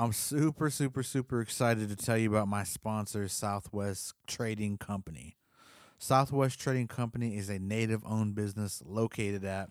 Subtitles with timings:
[0.00, 5.36] I'm super, super, super excited to tell you about my sponsor, Southwest Trading Company.
[5.98, 9.68] Southwest Trading Company is a native owned business located at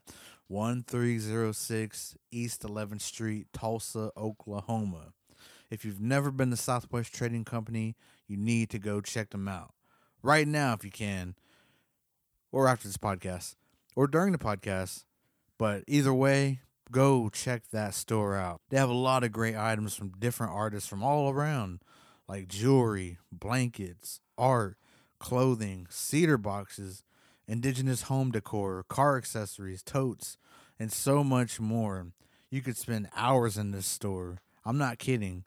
[0.47, 5.13] 1306 East 11th Street, Tulsa, Oklahoma.
[5.71, 7.95] If you've never been to Southwest Trading Company,
[8.27, 9.73] you need to go check them out
[10.21, 11.33] right now if you can,
[12.51, 13.55] or after this podcast,
[13.95, 15.05] or during the podcast.
[15.57, 16.59] But either way,
[16.91, 18.61] go check that store out.
[18.69, 21.81] They have a lot of great items from different artists from all around,
[22.27, 24.77] like jewelry, blankets, art,
[25.19, 27.03] clothing, cedar boxes,
[27.47, 30.37] indigenous home decor, car accessories, totes,
[30.79, 32.07] and so much more.
[32.49, 34.37] You could spend hours in this store.
[34.65, 35.43] I'm not kidding.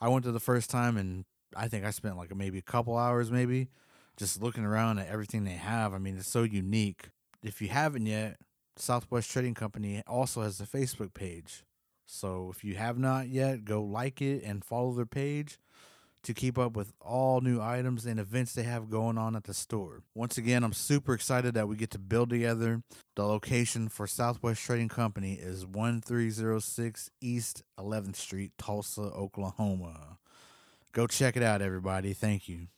[0.00, 1.24] I went to the first time and
[1.56, 3.68] I think I spent like maybe a couple hours, maybe
[4.16, 5.94] just looking around at everything they have.
[5.94, 7.08] I mean, it's so unique.
[7.42, 8.36] If you haven't yet,
[8.76, 11.64] Southwest Trading Company also has a Facebook page.
[12.06, 15.58] So if you have not yet, go like it and follow their page
[16.24, 19.54] to keep up with all new items and events they have going on at the
[19.54, 20.02] store.
[20.14, 22.82] Once again, I'm super excited that we get to build together.
[23.14, 30.18] The location for Southwest Trading Company is 1306 East 11th Street, Tulsa, Oklahoma.
[30.92, 32.12] Go check it out, everybody.
[32.14, 32.68] Thank you.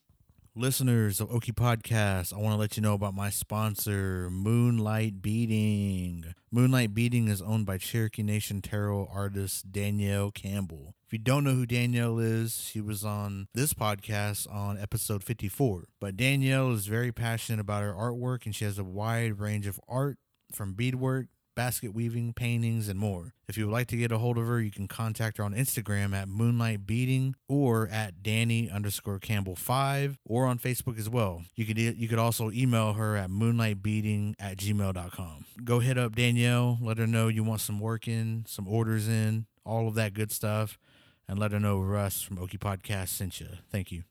[0.59, 6.33] Listeners of Okie Podcast, I want to let you know about my sponsor, Moonlight Beading.
[6.51, 10.95] Moonlight Beading is owned by Cherokee Nation tarot artist Danielle Campbell.
[11.07, 15.89] If you don't know who Danielle is, she was on this podcast on episode 54.
[16.01, 19.79] But Danielle is very passionate about her artwork and she has a wide range of
[19.87, 20.17] art
[20.55, 21.27] from beadwork
[21.57, 23.35] basket weaving, paintings, and more.
[23.49, 25.55] If you would like to get a hold of her, you can contact her on
[25.55, 31.43] Instagram at Moonlight Beading or at Danny underscore Campbell five or on Facebook as well.
[31.57, 35.45] You could you could also email her at moonlightbeading at gmail.com.
[35.65, 39.47] Go hit up Danielle, let her know you want some work in, some orders in,
[39.65, 40.79] all of that good stuff,
[41.29, 43.49] and let her know Russ from Okie Podcast sent you.
[43.73, 44.05] Thank you.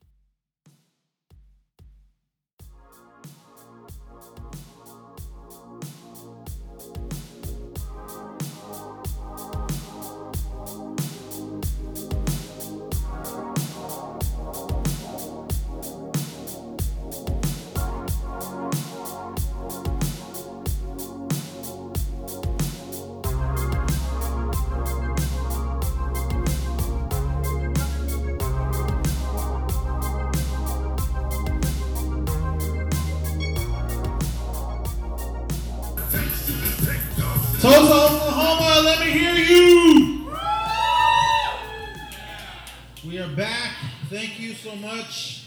[44.16, 45.44] Thank you so much.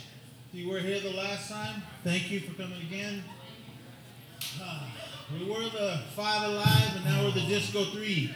[0.53, 1.81] You were here the last time.
[2.03, 3.23] Thank you for coming again.
[4.61, 4.85] Ah,
[5.33, 8.31] we were the Five Alive, and now we're the Disco Three.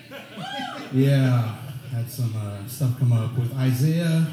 [0.91, 1.55] Yeah,
[1.91, 4.25] had some uh, stuff come up with Isaiah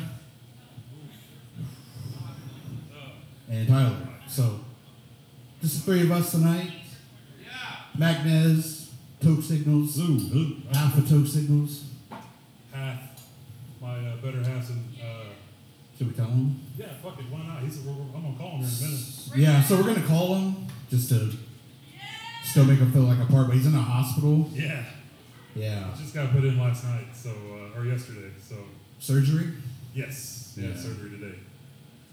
[3.51, 3.97] and Tyler.
[4.27, 4.61] So,
[5.61, 6.73] just the three of us tonight.
[7.45, 7.99] Yeah.
[7.99, 8.89] Magnez,
[9.21, 10.01] Toke Signals,
[10.75, 11.85] Alpha Toke Signals.
[12.73, 13.01] half
[13.83, 15.20] my uh, better half and uh,
[16.01, 16.59] Should we tell him?
[16.79, 17.63] yeah, fuck it, why not?
[17.63, 19.37] He's we're, we're- I'm gonna call him here in a minute.
[19.37, 21.31] Yeah, so we're gonna call him just to
[22.43, 24.49] still make him feel like a part, but he's in a hospital.
[24.55, 24.83] Yeah,
[25.55, 28.31] Yeah, just got put in last night, so uh, or yesterday.
[28.43, 28.55] So
[28.99, 29.49] surgery.
[29.95, 30.75] yes, yeah, Yeah.
[30.75, 31.35] surgery today.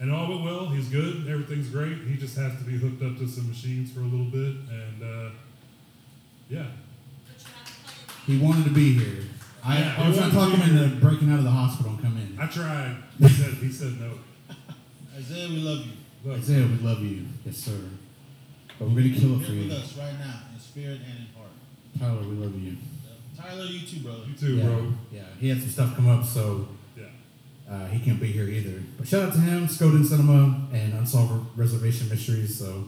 [0.02, 0.66] And all went well.
[0.68, 1.26] He's good.
[1.30, 2.00] Everything's great.
[2.09, 5.02] He just has to be hooked up to some machines for a little bit, and
[5.02, 5.30] uh,
[6.50, 6.66] yeah,
[8.26, 9.24] He wanted to be here.
[9.64, 11.52] I, Yeah, I was gonna talk wanted to him be into breaking out of the
[11.52, 12.27] hospital and come in.
[12.40, 12.96] I tried.
[13.20, 14.12] He said he said no.
[15.16, 15.92] Isaiah, we love you.
[16.24, 17.78] Look, Isaiah, we love you, yes sir.
[18.78, 21.20] But we're gonna kill it for Here with you, us right now, in spirit and
[21.20, 21.50] in heart.
[22.00, 22.28] Tyler.
[22.30, 22.78] We love you.
[23.36, 24.24] Tyler, you too, brother.
[24.28, 24.94] you too, yeah, bro.
[25.12, 27.06] Yeah, he had some stuff come up, so Yeah.
[27.70, 28.84] uh, he can't be here either.
[28.97, 32.58] But shout out to him, Skoden Cinema, and Unsolved Reservation Mysteries.
[32.58, 32.88] So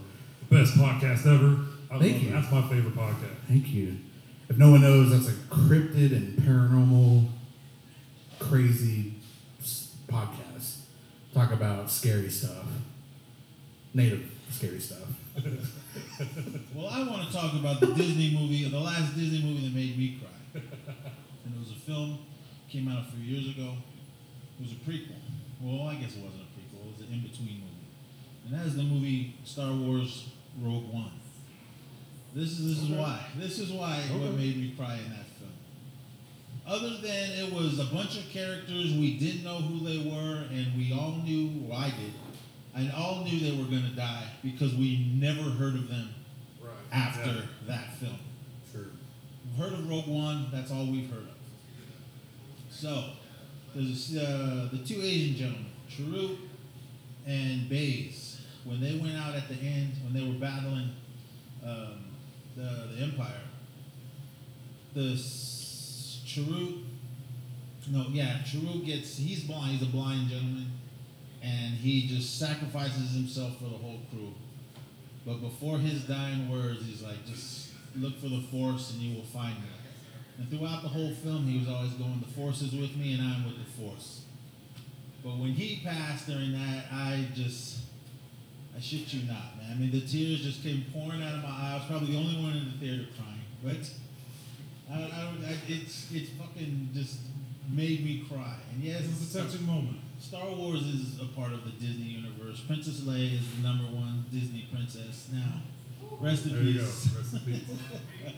[0.49, 1.59] The best podcast ever.
[1.91, 2.29] I Thank you.
[2.29, 2.33] it.
[2.33, 3.35] That's my favorite podcast.
[3.47, 3.97] thank you.
[4.47, 7.27] If no one knows, that's a cryptid and paranormal,
[8.39, 9.18] crazy s-
[10.11, 10.79] podcast.
[11.33, 12.65] Talk about scary stuff,
[13.93, 15.07] native scary stuff.
[16.75, 19.97] Well, I want to talk about the Disney movie, the last Disney movie that made
[19.97, 20.61] me cry.
[21.45, 22.19] And it was a film,
[22.69, 23.73] came out a few years ago.
[24.59, 25.15] It was a prequel.
[25.61, 26.87] Well, I guess it wasn't a prequel.
[26.87, 27.87] It was an in-between movie.
[28.45, 30.29] And that is the movie Star Wars
[30.61, 31.11] Rogue One.
[32.35, 33.25] This is this is why.
[33.37, 35.25] This is why what made me cry in that.
[36.69, 40.77] Other than it was a bunch of characters we didn't know who they were, and
[40.77, 42.13] we all knew, well, I did,
[42.75, 46.09] and all knew they were going to die because we never heard of them
[46.61, 46.71] Right.
[46.91, 47.41] after Yeah.
[47.67, 48.19] that film.
[48.73, 51.35] We've heard of Rogue One, that's all we've heard of.
[52.69, 53.13] So,
[53.73, 56.37] there's uh, the two Asian gentlemen, Chirrut
[57.25, 60.91] and Baze, when they went out at the end, when they were battling
[61.65, 62.05] um,
[62.55, 63.41] the, the Empire,
[64.93, 65.17] the
[66.39, 66.83] Chirrut,
[67.89, 70.71] no, yeah, Chirrut gets, he's blind, he's a blind gentleman,
[71.41, 74.33] and he just sacrifices himself for the whole crew.
[75.25, 79.25] But before his dying words, he's like, just look for the Force and you will
[79.25, 79.69] find me.
[80.37, 83.21] And throughout the whole film, he was always going, the Force is with me and
[83.21, 84.23] I'm with the Force.
[85.23, 87.79] But when he passed during that, I just,
[88.75, 89.71] I shit you not, man.
[89.71, 91.81] I mean, the tears just came pouring out of my eyes.
[91.87, 93.41] Probably the only one in the theater crying.
[93.61, 93.91] But
[94.91, 97.19] I, I, don't- I, it's, it's fucking just
[97.71, 98.55] made me cry.
[98.73, 99.97] And yes, it's a touching moment.
[100.19, 102.59] Star Wars is a part of the Disney universe.
[102.61, 105.61] Princess Leia is the number one Disney princess now.
[106.19, 106.85] Rest in There you go.
[106.85, 107.09] peace.
[107.15, 107.61] Rest in peace.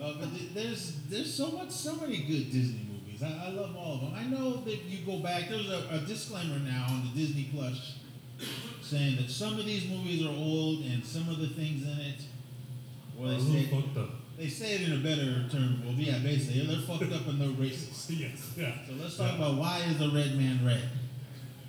[0.00, 3.20] Uh, but th- there's there's so much so many good Disney movies.
[3.20, 4.12] I, I love all of them.
[4.14, 5.48] I know that you go back.
[5.48, 7.96] There's a, a disclaimer now on the Disney Plus
[8.80, 12.20] saying that some of these movies are old and some of the things in it.
[13.16, 14.10] Well, they say fucked up.
[14.38, 15.82] They say it in a better term.
[15.84, 18.06] Well, yeah, basically they're fucked up and they're racist.
[18.18, 18.72] Yes, yeah.
[18.86, 20.88] So let's talk about why is the red man red?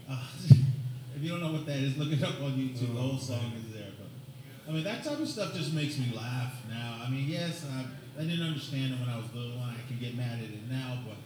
[0.10, 0.24] Uh,
[1.16, 2.94] if you don't know what that is, look it up on YouTube.
[2.94, 3.92] the whole song is there.
[3.98, 7.02] But I mean, that type of stuff just makes me laugh now.
[7.06, 7.86] I mean, yes, I,
[8.18, 10.70] I didn't understand it when I was little, and I can get mad at it
[10.70, 11.00] now.
[11.06, 11.18] But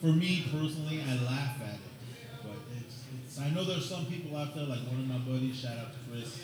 [0.00, 1.92] for me personally, I laugh at it.
[2.42, 5.58] But it's, it's I know there's some people out there, like one of my buddies,
[5.58, 6.38] shout out to Chris.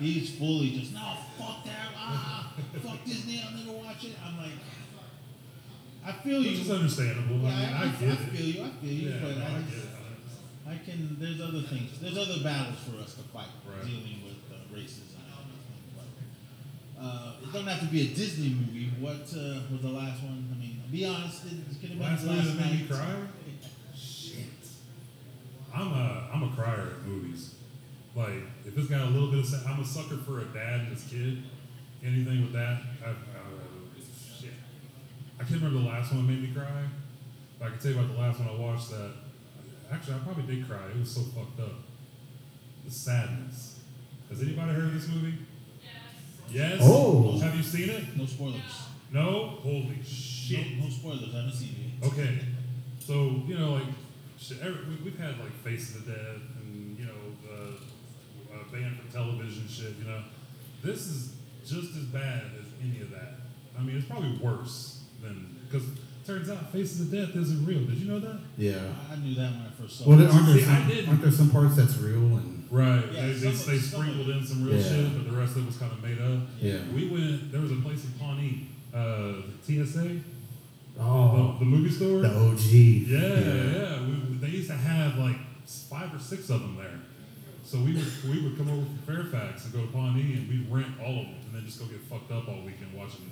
[0.00, 2.52] He's fully just no, fuck that, ah,
[2.82, 4.16] fuck Disney, I'll never watch it.
[4.24, 4.52] I'm like,
[6.04, 6.60] I feel Which you.
[6.62, 7.36] is understandable.
[7.46, 8.18] I mean, Yeah, I, get I it.
[8.32, 8.62] feel you.
[8.64, 9.08] I feel you.
[9.10, 9.86] Yeah, but no, I, I just-.
[10.66, 11.16] I can.
[11.20, 11.98] There's other things.
[12.00, 13.84] There's other battles for us to fight Right.
[13.84, 15.84] dealing with uh, racism and everything.
[16.96, 18.90] But uh, it don't have to be a Disney movie.
[18.98, 20.48] What uh, was the last one?
[20.50, 21.44] I mean, be honest.
[21.44, 23.14] It, it could have been Last movie last that made me cry?
[23.94, 24.44] Shit.
[25.74, 27.54] I'm a I'm a crier at movies.
[28.14, 30.80] Like if it's got a little bit of, sa- I'm a sucker for a dad
[30.80, 31.42] and his kid.
[32.02, 33.14] Anything with that, I, uh,
[34.40, 34.54] shit.
[35.38, 36.84] I can't remember the last one that made me cry.
[37.58, 39.12] But I can tell you about the last one I watched that.
[39.92, 40.86] Actually, I probably did cry.
[40.94, 41.72] It was so fucked up.
[42.84, 43.80] The sadness.
[44.30, 45.34] Has anybody heard of this movie?
[46.50, 46.78] Yes.
[46.82, 47.38] Oh.
[47.38, 48.16] Have you seen it?
[48.16, 48.62] No spoilers.
[49.12, 49.58] No.
[49.62, 50.78] Holy shit.
[50.78, 51.34] No, no spoilers.
[51.34, 52.06] I haven't seen it.
[52.06, 52.38] Okay,
[52.98, 53.86] so you know, like
[54.38, 56.40] shit, every, we, we've had like Face of the Dead
[58.72, 59.94] banned from television shit.
[60.02, 60.22] You know,
[60.82, 61.34] this is
[61.66, 63.34] just as bad as any of that.
[63.78, 65.86] I mean, it's probably worse than because
[66.26, 67.80] turns out Faces of Death isn't real.
[67.84, 68.38] Did you know that?
[68.56, 68.76] Yeah.
[69.10, 70.30] I, I knew that when I first saw Well, it.
[70.30, 71.08] aren't there, See, I some, didn't.
[71.08, 73.02] aren't there some parts that's real and Right.
[73.12, 74.82] Yeah, they, they, they sprinkled in some real Yeah.
[74.88, 76.40] shit, but the rest of it was kind of made up.
[76.60, 76.78] yeah?
[76.94, 77.50] We went.
[77.50, 80.20] There was a place in Pawnee, uh, the TSA,
[81.00, 82.20] Oh, the, the movie store.
[82.20, 82.60] the OG.
[82.60, 84.00] Yeah, yeah.
[84.02, 85.36] We, we- they used to have like
[85.66, 87.00] five or six of them there.
[87.70, 90.66] So we would we would come over from Fairfax and go to Pawnee and we'd
[90.68, 93.30] rent all of them and then just go get fucked up all weekend watching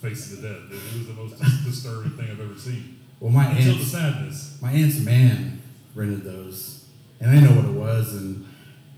[0.00, 0.62] Face of the Dead.
[0.70, 3.00] It, was the most disturbing thing I've ever seen.
[3.18, 4.58] Well, my Until the aunt's sadness.
[4.62, 5.60] my aunt's man
[5.96, 6.86] rented those,
[7.18, 8.14] and I know what it was.
[8.14, 8.46] And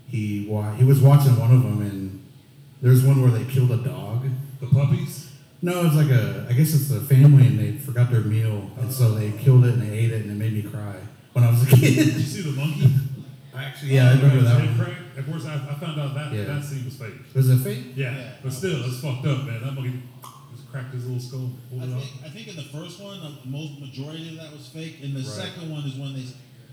[0.07, 2.23] he wa- he was watching one of them, and
[2.79, 4.27] there's one where they killed a dog.
[4.61, 5.31] The puppies.
[5.63, 8.93] No, it's like a I guess it's a family, and they forgot their meal, and
[8.93, 9.11] so oh.
[9.15, 10.97] they killed it and they ate it, and it made me cry
[11.31, 11.95] when I was a Did kid.
[11.95, 12.93] you see the monkey?
[13.55, 14.75] Actually, yeah, I remember that one.
[14.77, 14.97] crack?
[15.17, 16.45] Of course, I, I found out that Yeah.
[16.45, 17.13] that scene was fake.
[17.35, 17.93] Was it fake?
[17.95, 18.31] Yeah, Yeah.
[18.43, 19.61] but still, it's fucked up, man.
[19.61, 20.01] That monkey
[20.55, 22.03] just cracked his little skull, I pulled it off.
[22.03, 25.01] think, I think in the first one, the most majority of that was fake.
[25.01, 25.29] In the Right.
[25.29, 26.25] second one is when they,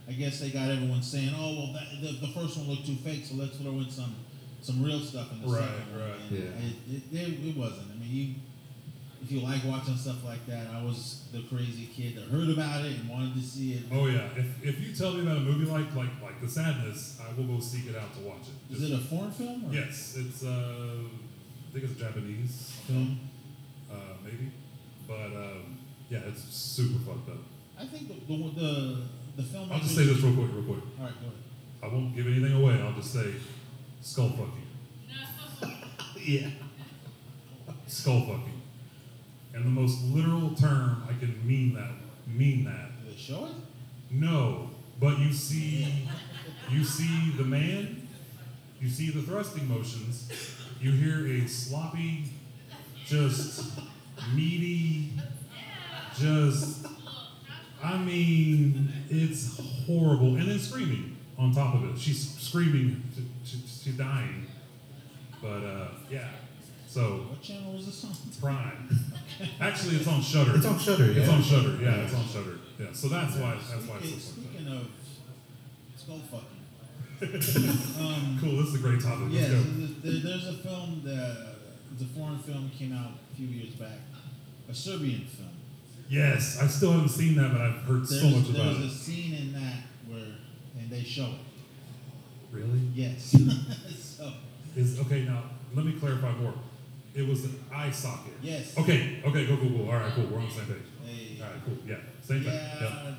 [0.08, 2.96] I guess they got everyone saying, "Oh, well, that, the, the first one looked too
[2.96, 4.14] fake, so let's throw in some
[4.62, 6.18] some real stuff in the Right, second one." right.
[6.30, 6.44] And Yeah.
[6.66, 7.90] It, it, it, it wasn't.
[7.92, 8.34] I mean, you,
[9.22, 12.84] if you like watching stuff like that, I was the crazy kid that heard about
[12.84, 13.82] it and wanted to see it.
[13.92, 17.20] Oh yeah, if, if you tell me about a movie like like like The Sadness,
[17.20, 18.74] I will go seek it out to watch it.
[18.74, 19.66] Is it a foreign film?
[19.68, 19.74] Or?
[19.74, 20.48] Yes, it's uh,
[21.68, 23.20] I think it's a Japanese film,
[23.92, 24.50] uh, maybe,
[25.06, 27.38] but um, yeah, it's super fucked up.
[27.78, 29.02] I think the the the,
[29.36, 29.70] the film.
[29.72, 30.84] I'll just say this real quick, real quick.
[30.98, 31.36] All right, go ahead.
[31.82, 32.80] I won't give anything away.
[32.82, 33.32] I'll just say,
[34.02, 35.72] skull fucking,
[36.16, 36.50] Yeah.
[37.86, 38.59] skull fucking,
[39.54, 41.90] and the most literal term I can mean that
[42.36, 42.90] mean that.
[43.16, 43.52] Show it?
[44.10, 46.08] No, but you see,
[46.70, 48.08] you see the man,
[48.80, 50.30] you see the thrusting motions,
[50.80, 52.24] you hear a sloppy,
[53.04, 53.78] just
[54.34, 55.12] meaty,
[56.18, 56.86] just,
[57.82, 60.36] I mean, it's horrible.
[60.36, 61.98] And then screaming on top of it.
[61.98, 64.46] She's screaming, she, she, she's dying.
[65.42, 66.28] But uh, yeah,
[66.90, 68.10] So What channel was this on?
[68.40, 68.98] Prime.
[69.60, 70.56] Actually, it's on Shudder.
[70.56, 71.78] It's on Shudder, It's on Shudder.
[71.80, 72.58] Yeah, it's on Shudder.
[72.80, 72.86] Yeah.
[72.92, 73.54] So that's why.
[73.70, 74.88] That's why Speaking, it's so speaking of
[75.96, 76.56] skull fucking.
[78.00, 78.56] Um, Cool.
[78.56, 79.26] This is a great topic.
[79.30, 79.62] Let's yeah, go.
[80.02, 81.54] there, there's a film that
[81.92, 84.00] it's a foreign film came out a few years back,
[84.68, 85.50] a Serbian film.
[86.08, 88.78] Yes, I still haven't seen that, but I've heard There's, so much about it.
[88.80, 90.34] there's a scene in that where,
[90.76, 92.56] and they show it.
[92.56, 92.80] Really?
[92.94, 93.30] Yes.
[93.96, 94.32] so
[94.74, 95.22] Is okay.
[95.22, 95.44] Now
[95.76, 96.54] let me clarify more.
[97.14, 98.34] It was an eye socket.
[98.42, 98.76] yes.
[98.78, 99.20] Okay.
[99.24, 99.46] Okay.
[99.46, 99.56] Cool.
[99.58, 99.70] Cool.
[99.70, 99.86] Cool.
[99.90, 100.12] All right.
[100.14, 100.26] Cool.
[100.26, 100.76] We're on the same page.
[101.04, 101.60] Hey, All right.
[101.64, 101.78] Cool.
[101.86, 101.96] Yeah.
[102.22, 102.52] Same thing.
[102.52, 102.80] Yep.
[102.80, 103.14] yeah,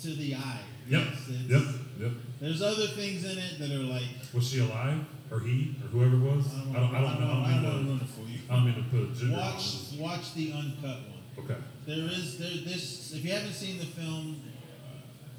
[0.00, 0.60] to the eye.
[0.88, 1.02] Yep.
[1.28, 1.62] Yes, Yep.
[2.00, 2.12] Yep.
[2.40, 6.16] There's other things in it that are like Was she alive, or he, or whoever
[6.16, 6.46] it was?
[6.54, 6.94] I don't I don't.
[6.94, 7.20] I don't, I know.
[7.20, 8.38] don't, I I don't, don't uh, to mean for you.
[8.50, 9.36] I don't mean to put a gender.
[9.36, 11.44] Watch watch the uncut one.
[11.44, 11.56] Okay.
[11.86, 14.40] There is there this if you haven't seen the film,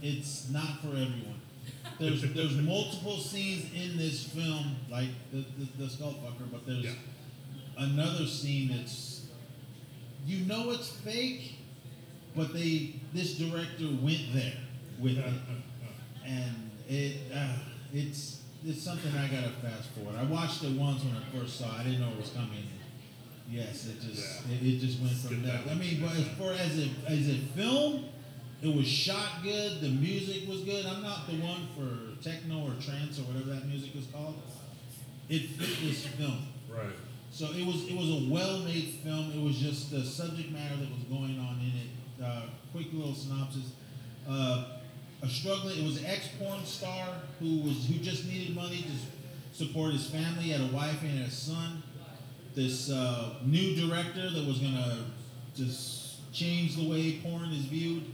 [0.02, 1.42] it's not for everyone.
[2.00, 6.92] There's there's multiple scenes in this film like the the, the skullfucker, but there's Yeah.
[7.78, 9.28] Another scene that's
[10.26, 11.56] you know it's fake,
[12.36, 14.54] but they this director went there
[15.00, 15.34] with it,
[16.26, 17.58] and it uh,
[17.94, 20.16] it's it's something I gotta fast forward.
[20.20, 21.66] I watched it once when I first saw.
[21.76, 21.82] it.
[21.82, 22.64] I didn't know it was coming.
[23.48, 24.56] Yes, it just Yeah.
[24.56, 25.62] it, it just went from there.
[25.64, 28.06] that I mean, but as far as it as a film,
[28.64, 29.82] it was shot good.
[29.82, 30.86] The music was good.
[30.88, 34.36] I'm not the one for techno or trance or whatever that music is called.
[35.30, 36.48] It fit this film.
[36.68, 36.90] Right.
[37.36, 39.34] So it was it was a well-made film.
[39.36, 42.24] It was just the subject matter that was going on in it.
[42.26, 43.74] Uh, quick little synopsis.
[44.26, 44.64] Uh,
[45.22, 45.80] a struggling.
[45.80, 47.10] It was an ex-porn star
[47.42, 50.48] who was who just needed money to support his family.
[50.48, 51.84] Had a wife and a son.
[52.54, 55.00] This uh, new director that was gonna
[55.58, 58.06] just change the way porn is viewed.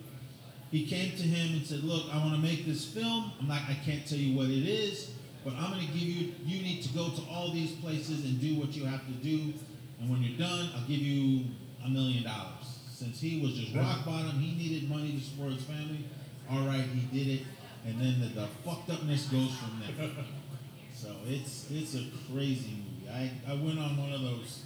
[0.72, 3.34] He came to him and said, "Look, I want to make this film.
[3.40, 3.62] I'm not.
[3.70, 5.12] I can't tell you what it is,
[5.43, 6.33] but I'm going to give you.
[6.45, 9.53] You need to go to all these places and do what you have to do.
[10.00, 11.45] And when you're done, I'll give you
[11.86, 15.63] a million dollars." Since he was just rock bottom, he needed money to support his
[15.63, 16.05] family.
[16.50, 17.48] All right, he did it,
[17.86, 20.10] and then the, the fucked upness goes from there.
[20.95, 23.10] so it's it's a crazy movie.
[23.10, 24.63] I, I went on one of those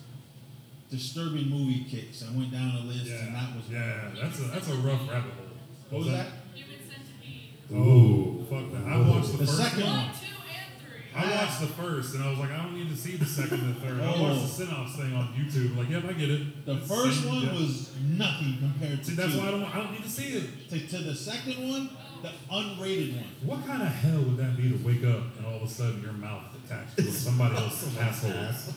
[0.91, 2.23] disturbing movie kicks.
[2.23, 3.25] I went down a list, Yeah.
[3.25, 4.09] and that was one yeah.
[4.21, 5.45] That's a that's a rough rabbit hole.
[5.89, 6.27] What was that?
[6.55, 7.53] You've been sent to me.
[7.73, 8.91] Oh, fuck that.
[8.91, 9.91] I watched the, The first second one.
[9.93, 10.05] one.
[10.07, 11.04] One, two, and three.
[11.15, 13.61] I watched the first, and I was like, I don't need to see the second
[13.61, 14.01] and the third.
[14.01, 14.23] I oh.
[14.23, 15.77] watched the synopsis thing on YouTube.
[15.77, 16.65] Like, yep, I get it.
[16.65, 17.53] The first one yeah.
[17.53, 19.39] was nothing compared to See, that's two.
[19.39, 19.63] why I don't.
[19.63, 20.69] I don't need to see it.
[20.69, 21.89] to, to the second one,
[22.21, 23.25] the unrated one.
[23.45, 26.01] What kind of hell would that be to wake up and all of a sudden
[26.01, 28.73] your mouth attached to somebody else's asshole?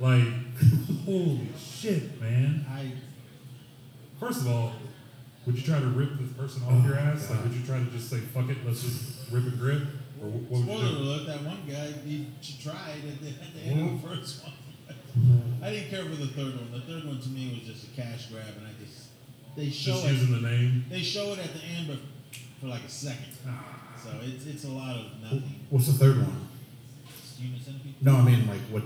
[0.00, 0.24] Like,
[1.04, 2.64] holy shit, man!
[2.68, 2.92] I
[4.20, 4.72] First of all,
[5.44, 7.28] would you try to rip this person off oh your ass?
[7.28, 9.82] Like, would you try to just say, "Fuck it, let's just rip and grip"?
[10.24, 12.26] Or wh- what spoiler you alert, that one guy he
[12.62, 14.08] tried at the, at the end of the mm-hmm.
[14.08, 14.52] first one.
[15.18, 15.64] Mm-hmm.
[15.64, 16.72] I didn't care for the third one.
[16.72, 19.08] The third one to me was just a cash grab, and I just
[19.56, 20.12] they show Just it.
[20.12, 20.84] using the name.
[20.90, 21.98] They show it at the end, but
[22.60, 23.36] for like a second.
[23.46, 23.92] Ah.
[24.02, 25.66] So it's it's a lot of nothing.
[25.70, 26.48] What's the third one?
[28.00, 28.82] No, I mean like what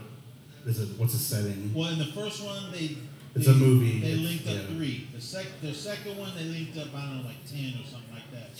[0.66, 0.98] is it?
[0.98, 1.72] What's the setting?
[1.74, 2.98] Well, in the first one, they
[3.34, 4.76] It's they- a movie, They linked up yeah.
[4.76, 5.08] three.
[5.14, 8.12] The sec the second one they linked up I don't know like ten or something
[8.12, 8.54] like that.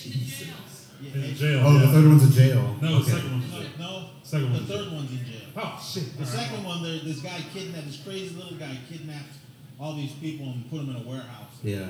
[1.01, 1.63] Yeah, In jail.
[1.65, 2.77] Oh, the third one's in jail.
[2.83, 3.05] No, Okay.
[3.05, 3.71] the second one's in jail.
[3.79, 4.05] no.
[4.23, 4.95] Second the one's in third jail.
[4.95, 5.41] one's in jail.
[5.57, 6.19] Oh shit!
[6.19, 9.35] The second one, there, this guy kidnapped this crazy little guy kidnapped
[9.81, 11.55] all these people and put them in a warehouse.
[11.63, 11.87] Yeah,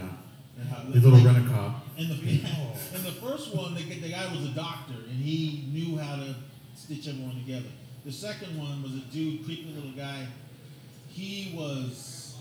[0.58, 1.86] And how- the little rent a cop.
[1.96, 5.98] In the in the first one, the, the guy was a doctor and he knew
[5.98, 6.34] how to
[6.76, 7.68] stitch everyone together.
[8.04, 10.26] The second one was a dude, creepy little guy.
[11.08, 12.36] He was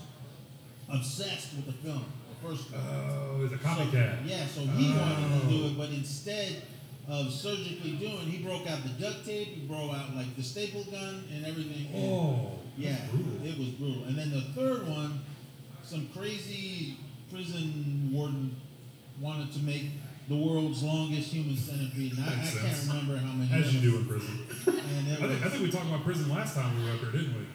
[0.88, 2.04] obsessed with the film.
[2.44, 2.80] First one.
[2.80, 4.22] Oh, it's a copycat.
[4.22, 5.66] So, yeah, so he wanted to do Oh.
[5.68, 6.62] it, but instead
[7.08, 10.84] of surgically doing, he broke out the duct tape, he broke out like the staple
[10.84, 11.86] gun and everything.
[11.94, 12.96] and- Oh, yeah,
[13.44, 14.04] it was brutal.
[14.04, 15.20] And then the third one,
[15.82, 16.96] some crazy
[17.32, 18.54] prison warden
[19.20, 19.86] wanted to make
[20.28, 22.12] the world's longest human centipede.
[22.12, 23.50] And I, I can't remember how many.
[23.52, 24.38] As you do in prison.
[24.48, 27.34] I think, I think we talked about prison last time we were up there, didn't
[27.34, 27.46] we?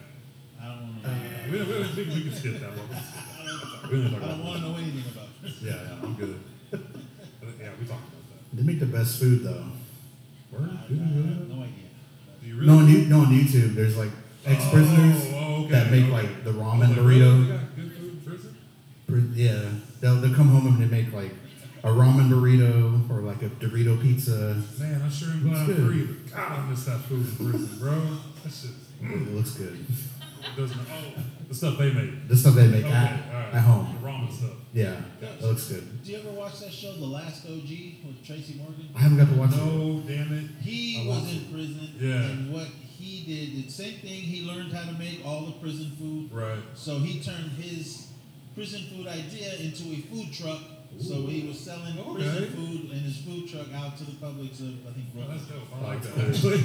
[0.60, 1.04] I don't want.
[1.04, 1.16] Uh, know.
[1.52, 3.33] We, we, we, we can skip that one.
[3.90, 5.52] We I don't want to know anything about it.
[5.62, 6.40] Yeah, yeah, I'm good.
[6.72, 6.76] I
[7.60, 8.56] yeah, we talked about that.
[8.56, 9.64] They make the best food though.
[10.52, 10.70] Word?
[10.70, 11.90] I, Do you I have no idea.
[12.42, 12.66] Do you really?
[12.66, 13.74] No, on you, no on YouTube.
[13.74, 14.10] There's like
[14.46, 16.12] ex prisoners Oh, oh, okay, that make okay.
[16.12, 17.20] like the I ramen oh, like, really?
[17.20, 17.46] burrito.
[17.46, 18.56] They got good food in prison?
[19.06, 19.68] Pri- Yeah,
[20.00, 21.32] they'll they'll come home and they make like
[21.82, 24.62] a ramen burrito or like a Dorito pizza.
[24.78, 25.86] Man, I sure am glad It's I'm good.
[25.86, 26.06] free.
[26.06, 28.00] but God, I miss that food in prison, bro.
[28.42, 28.70] That shit.
[29.02, 29.84] It looks good.
[30.56, 30.58] It.
[30.58, 32.28] Oh, the stuff they make.
[32.28, 33.54] The stuff they make Okay, at, all right.
[33.54, 33.98] at home.
[34.00, 34.50] The ramen stuff.
[34.72, 36.02] Yeah, that looks good.
[36.04, 37.70] Do you ever watch that show, The Last OG,
[38.04, 38.88] with Tracy Morgan?
[38.94, 39.56] I haven't got to watch it.
[39.56, 40.50] No, damn it.
[40.62, 42.14] He I was watched in prison, Yeah.
[42.30, 44.10] and what he did, the same thing.
[44.22, 46.32] He learned how to make all the prison food.
[46.32, 46.58] Right.
[46.74, 48.08] So he turned his
[48.54, 50.60] prison food idea into a food truck.
[51.00, 52.14] So he was selling Okay.
[52.22, 55.38] prison food in his food truck out to the public of I think Well, Brooklyn.
[55.38, 55.76] that's dope.
[55.76, 56.64] I like that actually.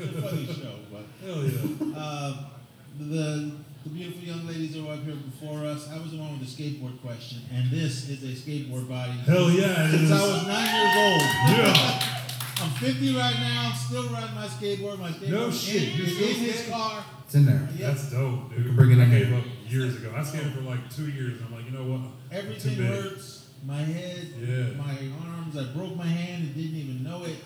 [0.00, 1.96] It's a funny show, but Hell yeah.
[1.98, 2.36] uh,
[2.98, 3.52] the
[3.84, 5.88] the beautiful young ladies that were up here before us.
[5.90, 9.12] I was the one with the skateboard question, and this is a skateboard body.
[9.12, 9.86] Hell yeah.
[9.86, 10.12] It Since is.
[10.12, 11.22] I was nine years old.
[11.58, 12.12] Yeah.
[12.58, 13.72] I'm 50 right now.
[13.74, 14.98] Still riding my skateboard.
[14.98, 17.04] My skateboard No shit, in, you is still in his car.
[17.24, 17.68] It's in there.
[17.76, 17.88] Yeah.
[17.88, 18.64] That's dope, dude.
[18.66, 20.12] can bring it in I gave up years ago.
[20.16, 22.00] I skated for like two years, and I'm like, you know what?
[22.32, 22.90] Everything Too big.
[22.90, 23.50] hurts.
[23.64, 24.70] My head, Yeah.
[24.76, 24.96] my
[25.28, 25.56] arms.
[25.56, 27.36] I broke my hand and didn't even know it.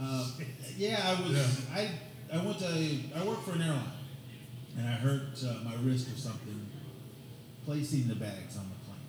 [0.00, 0.28] Uh,
[0.76, 1.32] yeah, I was.
[1.32, 1.74] Yeah.
[1.74, 2.66] I I went to.
[2.66, 3.82] I worked for an airline,
[4.76, 6.66] and I hurt uh, my wrist or something
[7.64, 9.00] placing the bags on the plane.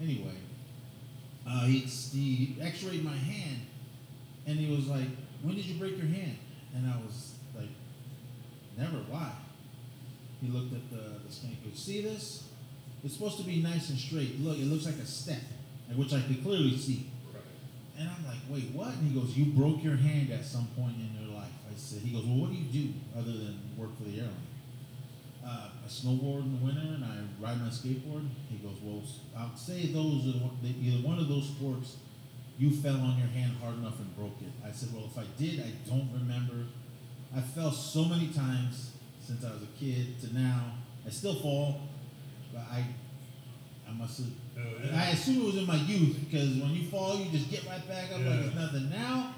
[0.00, 0.36] Anyway,
[1.46, 3.60] uh, he he X-rayed my hand,
[4.46, 5.08] and he was like,
[5.42, 6.36] "When did you break your hand?"
[6.74, 7.68] And I was like,
[8.76, 8.98] "Never.
[9.08, 9.32] Why?"
[10.40, 11.46] He looked at the the.
[11.46, 12.44] He goes, "See this?
[13.04, 14.40] It's supposed to be nice and straight.
[14.40, 15.42] Look, it looks like a step,
[15.94, 17.42] which I could clearly see." Right.
[17.98, 18.88] And I'm like, wait, what?
[18.88, 21.52] And he goes, you broke your hand at some point in your life.
[21.68, 24.49] I said, he goes, well, what do you do other than work for the airline?
[25.44, 28.28] Uh, I snowboard in the winter and I ride my skateboard.
[28.48, 29.02] He goes, well,
[29.36, 31.96] I'll say those are the one, either one of those sports
[32.58, 34.52] you fell on your hand hard enough and broke it.
[34.62, 36.66] I said, well, if I did, I don't remember.
[37.34, 40.74] I fell so many times since I was a kid to now.
[41.06, 41.80] I still fall,
[42.52, 42.84] but I,
[43.88, 45.00] I must have and yeah.
[45.00, 47.86] I assume it was in my youth because when you fall, you just get right
[47.88, 48.90] back up like it's nothing.
[48.90, 49.34] Now,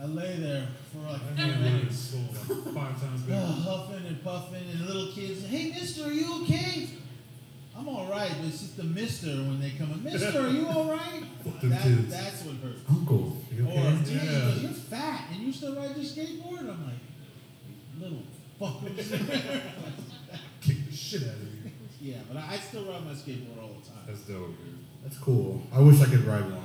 [0.00, 4.64] I lay there for like hand was so like five times uh, huffing and puffing,
[4.70, 6.88] and little kids, hey, Mister, are you okay?
[7.76, 10.02] I'm all right, but it's just the Mister when they come in.
[10.02, 11.22] Mister, are you all right?
[11.62, 12.80] That, that's what hurts.
[12.88, 13.80] Uncle, you Or okay?
[13.80, 14.44] yeah, Yeah.
[14.46, 16.60] because you're fat and you still ride your skateboard.
[16.60, 17.00] I'm like,
[17.98, 18.22] little
[18.60, 19.10] fuckers.
[20.60, 21.70] Kick the shit out of you.
[22.00, 24.04] yeah, but I, I still ride my skateboard all the time.
[24.06, 24.78] That's dope, dude.
[25.02, 25.62] That's cool.
[25.72, 26.59] I wish I could ride one.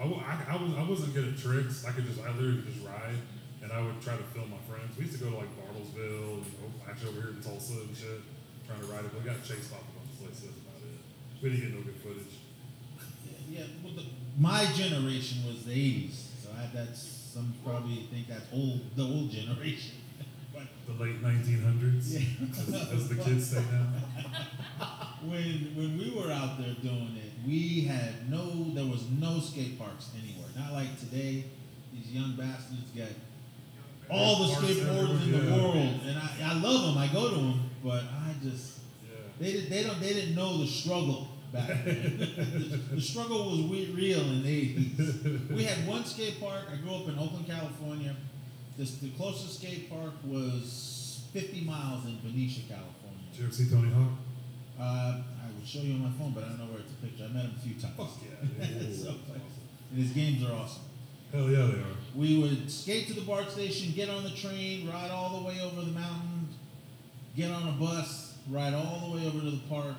[0.00, 1.84] I, I, I, was, I wasn't good at tricks.
[1.84, 3.20] I could just, I literally could just ride,
[3.62, 4.96] and I would try to film my friends.
[4.96, 7.92] We used to go to like Bartlesville, and oh, actually over here in Tulsa and
[7.96, 8.20] shit,
[8.66, 9.12] trying to ride it.
[9.12, 10.48] But we got chased off a bunch of places.
[10.48, 10.98] That's about it.
[11.42, 12.34] We didn't get no good footage.
[13.50, 14.04] Yeah, well, the,
[14.38, 19.30] my generation was the '80s, so I, that's some probably think that's old, the old
[19.30, 20.00] generation.
[20.54, 22.46] but The late 1900s, Yeah.
[22.50, 24.96] as, as the kids say now.
[25.24, 29.78] when when we were out there doing it, we had no, there was no skate
[29.78, 30.48] parks anywhere.
[30.56, 31.44] Not like today,
[31.92, 33.08] these young bastards got
[34.10, 36.98] all the skateboards in the world, and I, I love them.
[36.98, 38.80] I go to them, but I just
[39.38, 42.18] They did, they don't they didn't know the struggle back then.
[42.18, 45.48] the, the struggle was we, real in the eighties.
[45.50, 46.64] We had one skate park.
[46.72, 48.16] I grew up in Oakland, California.
[48.76, 53.26] This, the closest skate park was 50 miles in Benicia, California.
[53.30, 54.12] Did you ever see Tony Hawk?
[54.80, 57.04] Uh, I would show you on my phone, but I don't know where it's a
[57.04, 57.24] picture.
[57.24, 57.94] I met him a few times.
[57.96, 58.86] Fuck yeah.
[58.92, 59.14] So,
[59.90, 60.82] and his games are awesome.
[61.32, 61.96] Hell yeah, they are.
[62.14, 65.60] We would skate to the BART station, get on the train, ride all the way
[65.60, 66.48] over the mountain,
[67.36, 69.96] get on a bus, ride all the way over to the park.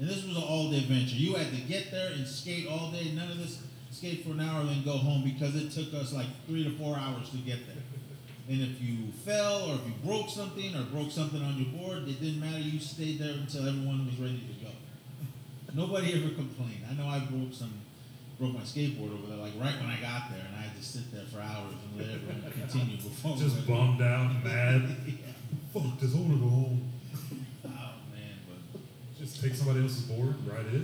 [0.00, 1.14] And this was an all day adventure.
[1.14, 3.12] You had to get there and skate all day.
[3.14, 6.12] None of this skate for an hour, and then go home because it took us
[6.12, 7.82] like three to four hours to get there.
[8.48, 12.06] And if you fell or if you broke something or broke something on your board,
[12.06, 12.58] it didn't matter.
[12.58, 14.70] You stayed there until everyone was ready to go.
[15.74, 16.84] Nobody ever complained.
[16.88, 17.72] I know I broke some,
[18.38, 20.84] broke my skateboard over there, like right when I got there, and I had to
[20.84, 23.36] sit there for hours and let everyone continue before.
[23.38, 24.82] Just bummed out, mad.
[25.06, 25.32] yeah.
[25.72, 26.92] Fuck, just want to go home.
[27.64, 27.68] Oh
[28.12, 28.80] man, but
[29.18, 30.82] Just take somebody else's board, ride it.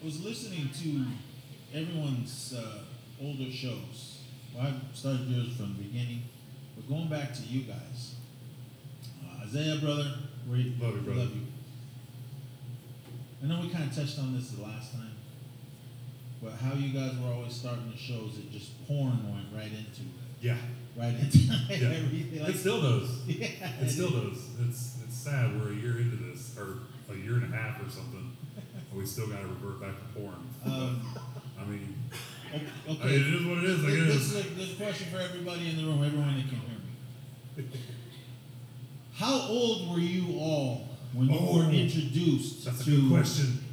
[0.00, 1.06] I was listening to
[1.76, 2.78] everyone's uh,
[3.20, 4.20] older shows.
[4.54, 6.22] Well, I started yours from the beginning,
[6.78, 8.14] but going back to you guys,
[9.24, 10.12] uh, Isaiah, brother,
[10.50, 11.20] we Love you, brother.
[11.20, 11.42] Love you.
[13.42, 15.12] I know we kind of touched on this the last time,
[16.42, 20.02] but how you guys were always starting the shows that just porn went right into,
[20.02, 20.40] it.
[20.40, 20.56] Yeah.
[20.96, 21.38] right into
[21.68, 21.88] Yeah.
[21.98, 22.40] everything.
[22.42, 23.20] Like, It still does.
[23.26, 23.48] yeah,
[23.80, 24.38] It still does.
[24.68, 26.78] It's it's sad we're a year into this, or
[27.12, 30.18] a year and a half or something, and we still got to revert back to
[30.20, 30.36] porn.
[30.66, 31.02] Um,
[31.60, 31.94] I mean,
[32.54, 32.64] Okay.
[32.88, 34.06] I mean, it is what it is, I guess.
[34.06, 36.78] This, is this question for everybody in the room, everyone that can hear
[37.56, 37.70] me.
[39.14, 43.64] How old were you all when you oh, were introduced that's to, a good question.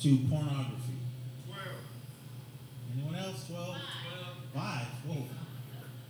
[0.00, 0.98] To pornography?
[1.46, 1.66] 12.
[2.94, 3.46] Anyone else?
[3.48, 3.66] 12?
[3.66, 3.78] 12.
[4.54, 4.86] 5.
[5.06, 5.22] Whoa.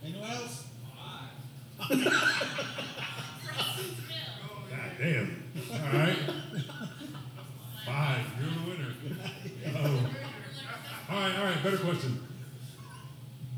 [0.04, 0.64] Anyone else?
[1.78, 1.88] 5.
[4.70, 5.44] God damn.
[5.72, 6.16] All right.
[7.86, 8.26] 5.
[8.40, 8.92] You're the winner.
[9.72, 10.29] Oh
[11.10, 12.26] question.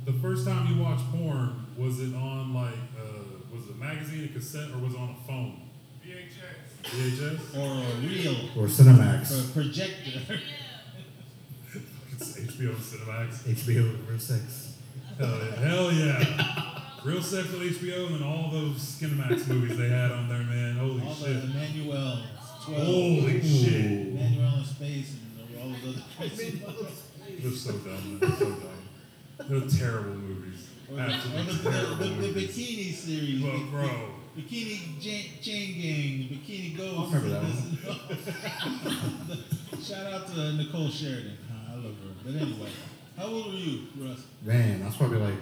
[0.04, 3.04] The first time you watched porn, was it on like, uh,
[3.54, 5.60] was it a magazine, a cassette, or was it on a phone?
[6.04, 6.90] VHS.
[6.90, 7.56] VHS?
[7.56, 8.36] Or a reel.
[8.56, 10.40] Or Cinemax, Or a projector.
[12.12, 13.42] It's HBO Cinemax.
[13.44, 14.76] HBO, Real Sex.
[15.18, 15.56] Hell yeah.
[15.56, 16.80] Hell yeah.
[17.04, 20.76] Real Sex on HBO, and then all those Cinemax movies they had on there, man.
[20.76, 21.44] Holy all the shit.
[21.44, 22.22] Emmanuelle
[22.64, 22.84] 12.
[22.84, 24.14] Holy shit.
[24.16, 26.62] Emmanuelle in space and all those other crazy
[27.40, 28.18] They're so dumb, man.
[28.20, 29.48] They're so dumb.
[29.48, 30.68] They're terrible movies.
[30.90, 32.56] Or the, or Absolutely the, terrible the, the, movies.
[32.56, 33.42] bikini series.
[33.42, 34.08] Well, bro.
[34.36, 37.14] Bikini Chain, chain Gang, Bikini Ghost.
[37.14, 37.46] I remember
[39.28, 41.36] that Shout out to Nicole Sheridan.
[41.70, 42.14] I love her.
[42.24, 42.70] But anyway,
[43.18, 44.20] how old were you, Russ?
[44.42, 45.34] Man, I was probably like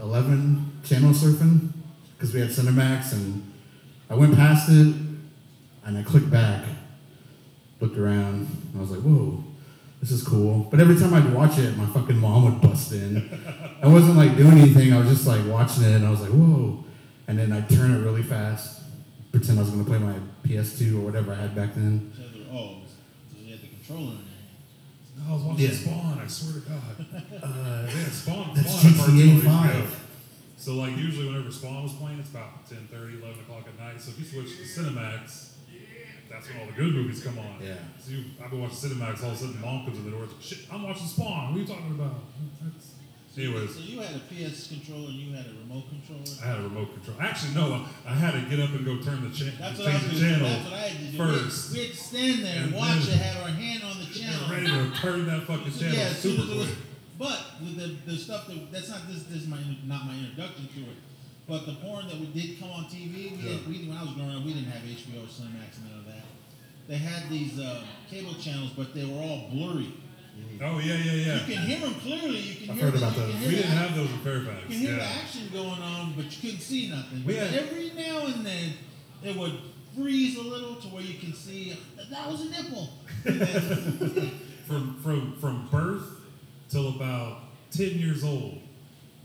[0.00, 1.72] 11 channel surfing
[2.16, 3.52] because we had Cinemax and
[4.08, 4.94] I went past it
[5.84, 6.64] and I clicked back,
[7.80, 9.44] looked around, and I was like, whoa,
[10.04, 10.68] this is cool.
[10.70, 13.26] But every time I'd watch it, my fucking mom would bust in.
[13.82, 16.30] I wasn't like doing anything, I was just like watching it and I was like,
[16.30, 16.84] whoa.
[17.26, 18.82] And then I'd turn it really fast,
[19.32, 20.14] pretend I was gonna play my
[20.44, 22.12] PS2 or whatever I had back then.
[22.14, 25.24] She had the- Oh, so you had the controller in there.
[25.26, 25.72] No, I was watching Yeah.
[25.72, 27.06] Spawn, I swear to God.
[27.44, 28.50] Uh, yeah, Spawn.
[28.54, 30.00] That's Spawn had cartoon GTA on 5.
[30.58, 34.00] So, like, usually whenever Spawn was playing, it's about 10 30, 11 o'clock at night.
[34.00, 35.53] So, if you switch to Cinemax,
[36.34, 37.58] that's when all the good movies come on.
[37.62, 37.74] Yeah.
[37.98, 40.24] So, you, I've been watching Cinemax, all of a sudden, mom comes in the door.
[40.24, 41.50] It's like, Shit, I'm watching Spawn.
[41.52, 42.14] What are you talking about?
[42.62, 42.90] That's-
[43.36, 46.22] Anyways, So you had a PS controller and you had a remote controller?
[46.40, 47.16] I had a remote control.
[47.18, 49.88] Actually, no, I, I had to get up and go turn the, cha- That's what
[49.88, 51.18] I change the channel That's what I had to do.
[51.18, 51.72] first.
[51.74, 53.82] We had, we had to stand there and And watch then- it, have our hand
[53.82, 54.50] on the channel.
[54.50, 56.78] ready to turn that fucking channel yeah, super as it was, quick.
[57.18, 60.68] but with the, the stuff that that's not this this is my not my introduction
[60.70, 60.98] to it,
[61.46, 63.36] but the porn that we did come on TV.
[63.36, 63.52] We Yeah.
[63.58, 65.98] had, we, when I was growing up, we didn't have HBO or Cinemax and none
[66.00, 66.24] of that.
[66.88, 69.92] They had these uh, cable channels, but they were all blurry.
[70.62, 71.34] Oh, yeah, yeah, yeah.
[71.46, 72.38] You can hear them clearly.
[72.40, 73.34] You can I've hear heard the, about you those.
[73.46, 74.62] We didn't have those in Fairfax.
[74.62, 77.24] You can hear the action going on, but you couldn't see nothing.
[77.24, 78.72] We But had- every now and then,
[79.22, 79.58] it would
[79.96, 81.76] freeze a little to where you can see
[82.10, 82.90] that was a nipple.
[84.66, 86.20] From from from birth
[86.70, 88.60] till about ten years old,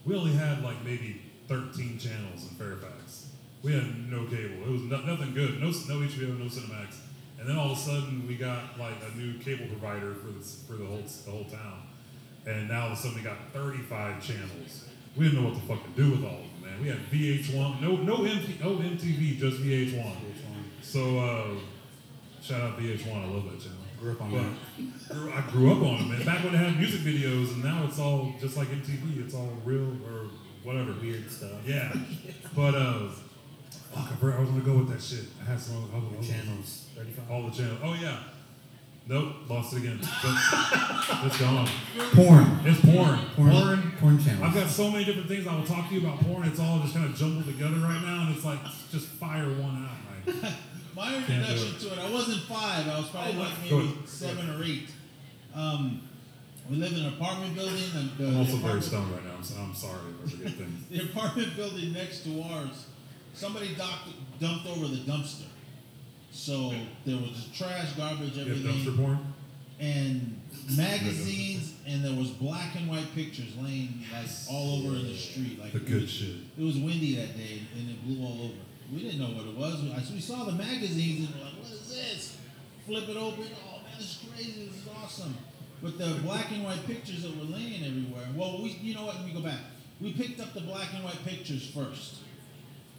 [0.05, 3.27] we only had like maybe thirteen channels in Fairfax.
[3.62, 4.63] We had no cable.
[4.63, 5.59] It was no, nothing good.
[5.59, 5.71] No no
[6.07, 6.95] HBO, no Cinemax.
[7.39, 10.39] And then all of a sudden, we got like a new cable provider for the
[10.67, 11.88] for the whole the whole town.
[12.45, 14.85] And now all of a sudden, we got thirty-five channels.
[15.17, 16.81] We didn't know what the fuck to do with all of them, man.
[16.81, 20.15] We had VH1, no no MTV, no MTV, just VH1.
[20.81, 21.47] So uh,
[22.41, 23.07] shout out VH1.
[23.07, 23.77] I love that channel.
[23.99, 24.43] Grew up on But
[25.09, 25.33] that.
[25.35, 26.25] I grew up on it, man.
[26.25, 29.25] Back when they had music videos, and now it's all just like MTV.
[29.25, 30.29] It's all real or
[30.69, 30.93] whatever.
[31.01, 31.51] Weird stuff.
[31.65, 31.91] Yeah.
[32.55, 33.08] But uh,
[33.93, 35.25] fuck, I forgot I was gonna go with that shit.
[35.41, 36.88] I had some other other- Channels.
[36.95, 37.32] 35.
[37.32, 37.79] All the channels.
[37.84, 38.17] Oh yeah.
[39.08, 39.99] Nope, lost it again.
[40.01, 40.36] But
[41.25, 41.67] it's gone.
[42.13, 42.60] Porn.
[42.65, 43.19] It's porn.
[43.36, 43.51] Porn.
[43.51, 43.91] Porn.
[43.99, 44.43] Porn channels.
[44.43, 46.47] I've got so many different things I will talk to you about porn.
[46.47, 48.60] It's all just kind of jumbled together right now, and it's like
[48.91, 50.34] just fire one out.
[50.43, 50.51] Like,
[50.95, 52.88] My Can't do introduction to it, I wasn't five.
[52.88, 54.10] I was probably Oh, like go maybe ahead.
[54.10, 54.89] seven or eight.
[55.55, 56.01] Um,
[56.69, 57.84] we live in an apartment building.
[57.95, 59.32] And the, I'm also very stoned right now.
[59.38, 60.86] I'm, so- I'm sorry if I forget things.
[60.89, 62.86] The apartment building next to ours,
[63.34, 65.45] somebody docked, dumped over the dumpster.
[66.32, 66.73] So
[67.05, 69.34] there was trash, garbage, everything, dumpster porn?
[69.79, 70.36] and
[70.77, 75.60] magazines, and there was black and white pictures laying like all over in the street.
[75.60, 76.36] Like The it good was- shit.
[76.58, 78.53] It was windy that day, and it blew all over.
[78.93, 79.79] We didn't know what it was.
[80.08, 82.38] So we saw the magazines, and we're like, "What is this?"
[82.86, 83.45] Flip it open.
[83.65, 84.65] Oh man, this is crazy.
[84.67, 85.36] This is awesome.
[85.81, 88.27] But the black and white pictures that were laying everywhere.
[88.35, 89.15] Well, we, you know what?
[89.15, 89.59] Let me go back.
[90.01, 92.17] We picked up the black and white pictures first.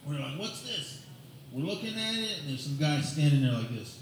[0.07, 1.05] We're like, "What's this?"
[1.53, 3.99] We're looking at it, and there's some guy standing there like this.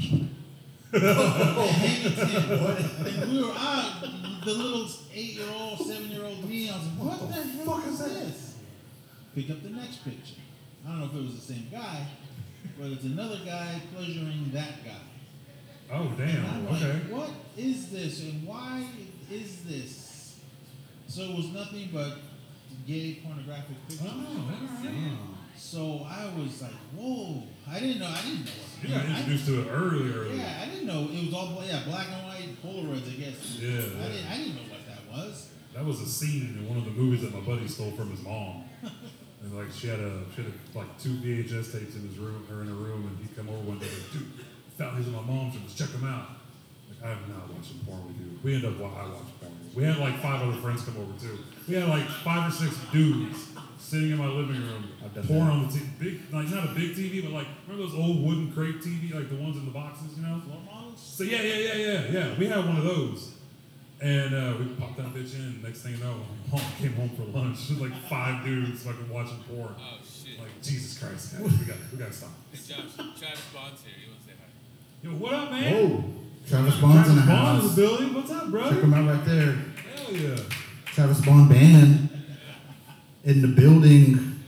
[0.00, 0.30] and
[3.32, 4.00] we were out,
[4.44, 6.70] the little eight-year-old, seven-year-old me.
[6.70, 8.54] I was like, "What, the, hell is this?"
[9.34, 10.40] Pick up the next picture.
[10.86, 12.06] I don't know if it was the same guy,
[12.78, 15.07] but it's another guy pleasuring that guy.
[15.90, 16.44] Oh damn.
[16.46, 16.98] I'm like, Okay.
[17.12, 18.84] what is this and why
[19.30, 20.38] is this?
[21.06, 22.18] So it was nothing but
[22.86, 24.08] gay pornographic oh, pictures.
[24.10, 25.18] Oh, alright.
[25.56, 27.42] So I was like, whoa!
[27.68, 28.06] I didn't know.
[28.06, 28.82] I didn't know what.
[28.82, 30.36] You got I- introduced to it early, early.
[30.38, 33.08] yeah, I didn't know it was all yeah black and white Polaroids.
[33.08, 33.58] I guess.
[33.58, 34.08] Yeah, I yeah.
[34.08, 34.30] didn't.
[34.30, 35.48] I didn't know what that was.
[35.74, 38.22] That was a scene in one of the movies that my buddy stole from his
[38.22, 38.64] mom.
[39.42, 42.46] And like she had a she had a, like two VHS tapes in his room
[42.50, 44.44] or in her room, and he'd come over one day like, dude,
[44.78, 45.64] found these at my mom's room.
[45.66, 46.28] Let's check them out.
[46.88, 48.38] Like I am not watching porn with you.
[48.42, 49.52] We ended up wa- I watched porn.
[49.74, 51.38] We had like five other friends come over too.
[51.68, 55.46] We had like five or six dudes sitting in my living room, I've done porn
[55.46, 55.52] that.
[55.52, 55.98] on the TV.
[55.98, 59.28] Big like not a big TV, but like remember those old wooden crate TV, like
[59.28, 60.42] the ones in the boxes, you know?
[60.96, 62.38] So yeah, yeah, yeah, yeah, yeah.
[62.38, 63.34] We had one of those.
[64.00, 65.40] And uh, we popped that bitch in.
[65.42, 67.66] and Next thing you know, home, came home for lunch.
[67.68, 69.74] There's like five dudes fucking watching porn.
[69.78, 70.38] Oh shit.
[70.38, 72.30] Like Jesus Christ, guys, we got we got to stop.
[72.52, 74.14] Hey Josh, Travis Bond's here.
[75.02, 75.74] Yo, what up, man?
[75.74, 76.04] Oh,
[76.48, 77.74] Travis Bond's in the Travis Bond in house.
[77.74, 78.14] the building.
[78.14, 78.80] What's up, Check brother?
[78.80, 79.52] him out right there.
[79.96, 80.36] Hell yeah.
[80.86, 82.08] Travis Bond band
[83.24, 84.40] in the building.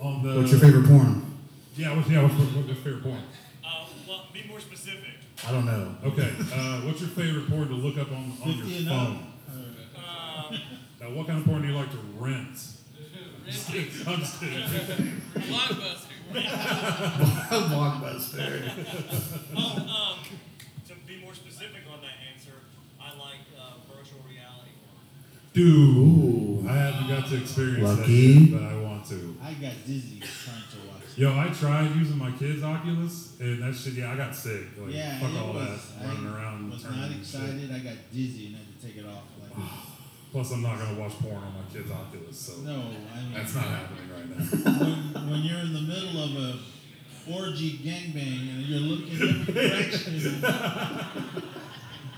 [0.00, 1.22] On the What's your favorite porn?
[1.76, 3.22] Yeah, what's yeah, what's, what's your favorite porn?
[3.64, 5.14] Uh, well, be more specific.
[5.46, 5.94] I don't know.
[6.04, 9.26] Okay, uh, what's your favorite porn to look up on, on 50 your phone?
[9.48, 10.60] Um,
[11.00, 12.58] Now, what kind of porn do you like to rent?
[13.46, 15.20] I'm just kidding.
[15.34, 16.05] Blockbuster.
[17.70, 18.70] Blockbuster.
[19.56, 20.24] oh, um,
[20.86, 22.52] to be more specific on that answer,
[23.00, 24.70] I like uh, virtual reality.
[25.52, 26.68] Dude, Ooh.
[26.68, 28.34] I haven't got to experience Lucky.
[28.34, 29.36] that yet, but I want to.
[29.42, 31.02] I got dizzy trying to watch.
[31.16, 31.18] it.
[31.18, 34.62] Yo, I tried using my kids' Oculus, and that shit, yeah, I got sick.
[34.78, 36.70] Like, yeah, fuck it all was, that running I around.
[36.70, 37.18] was turning not shit.
[37.20, 37.70] excited.
[37.72, 39.24] I got dizzy and had to take it off.
[39.40, 39.52] Like,
[40.32, 43.54] Plus, I'm not gonna watch porn on my kids' Oculus, so no, I mean, that's
[43.54, 44.44] not happening right now.
[44.84, 46.58] when, when you're in the middle of a
[47.32, 50.40] orgy gangbang and you're looking every direction,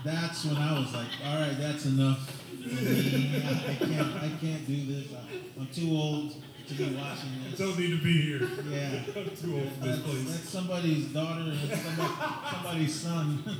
[0.03, 3.41] that's when I was like, all right, that's enough for me.
[3.45, 5.07] I, I can't, I can't do this.
[5.13, 6.33] I, I'm too old
[6.67, 7.59] to be watching I this.
[7.59, 8.47] don't need to be here.
[8.69, 9.01] Yeah.
[9.15, 10.23] I'm too old for this That's, place.
[10.31, 12.13] that's somebody's daughter and somebody,
[12.51, 13.43] somebody's son.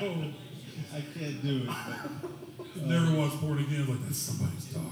[0.00, 0.24] Oh,
[0.94, 1.66] I can't do it.
[1.68, 2.30] But,
[2.76, 3.86] never watch porn again.
[3.88, 4.86] Like that's somebody's daughter.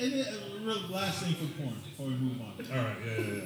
[0.00, 2.54] and, and real last thing for porn before we move on.
[2.78, 3.40] All right, yeah, yeah, yeah.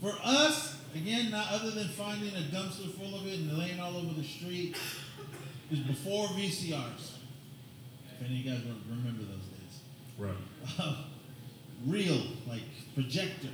[0.00, 3.96] For us, again, not other than finding a dumpster full of it and laying all
[3.96, 4.76] over the street,
[5.70, 7.16] is before VCRs.
[8.12, 9.80] If any of you guys re- remember those days.
[10.18, 10.34] Right.
[10.78, 11.04] Uh,
[11.86, 12.62] real, like
[12.94, 13.48] projector.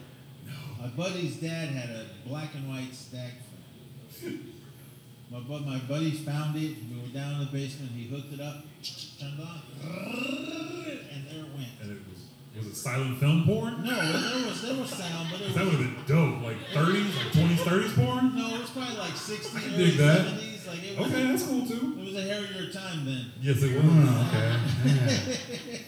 [0.47, 0.53] No.
[0.83, 3.33] My buddy's dad had a black and white stack.
[5.31, 6.77] My, bu- my buddy found it.
[6.89, 7.91] We were down in the basement.
[7.93, 8.63] He hooked it up,
[9.19, 9.61] turned it on,
[11.13, 11.69] and there it went.
[11.83, 12.23] And it was
[12.57, 13.85] was it silent film porn?
[13.85, 16.43] No, there was there was sound, but it That was would have been dope.
[16.43, 18.37] Like 30s, like 20s, 30s porn.
[18.37, 20.27] no, it was probably like 60s, I can early dig that.
[20.27, 20.67] 70s.
[20.67, 21.97] Like it was, Okay, that's cool too.
[22.01, 23.27] it was a hairier time then.
[23.43, 23.85] Yes, it was.
[23.85, 24.57] Oh, okay.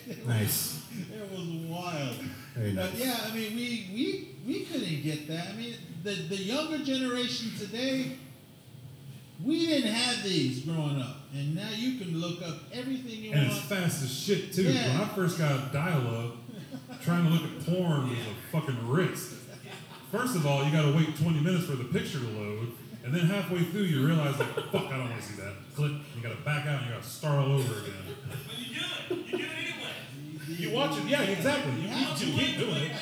[0.08, 0.14] Yeah.
[0.26, 0.82] Nice.
[0.92, 2.16] It was wild.
[2.54, 5.48] Very But yeah, I mean, we we we couldn't get that.
[5.48, 8.12] I mean, the the younger generation today,
[9.42, 13.46] we didn't have these growing up, and now you can look up everything you And
[13.46, 14.64] it's fast as shit too.
[14.64, 14.88] Yeah.
[14.98, 16.34] When I first got dial-up,
[17.02, 19.34] trying to look at porn was a fucking risk.
[20.10, 22.72] First of all, you gotta wait 20 minutes for the picture to load,
[23.04, 25.52] and then halfway through you realize like, fuck, I don't want to see that.
[25.76, 25.92] Click.
[26.16, 27.92] You gotta back out and you gotta start all over again.
[28.46, 28.80] But you do
[29.14, 29.26] it.
[29.32, 30.58] You do it anyway.
[30.58, 31.72] You watch it, yeah, exactly.
[31.82, 32.16] You, Yeah.
[32.16, 32.92] you, you keep doing it.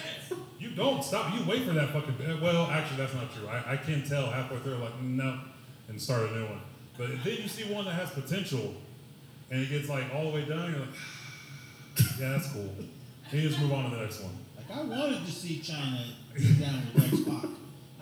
[0.59, 1.33] You don't stop.
[1.33, 2.41] You wait for that fucking.
[2.43, 3.49] Well, actually, that's not true.
[3.49, 5.39] I, I can tell halfway through, like, no,
[5.89, 6.61] and start a new one.
[6.97, 8.75] But then you see one that has potential,
[9.51, 10.71] and it gets like all the way done.
[10.71, 10.89] You're like,
[12.21, 12.71] yeah, that's cool.
[13.31, 14.33] And you just move on to the next one.
[14.57, 17.51] Like I wanted to see Chyna get down with Rex Pac.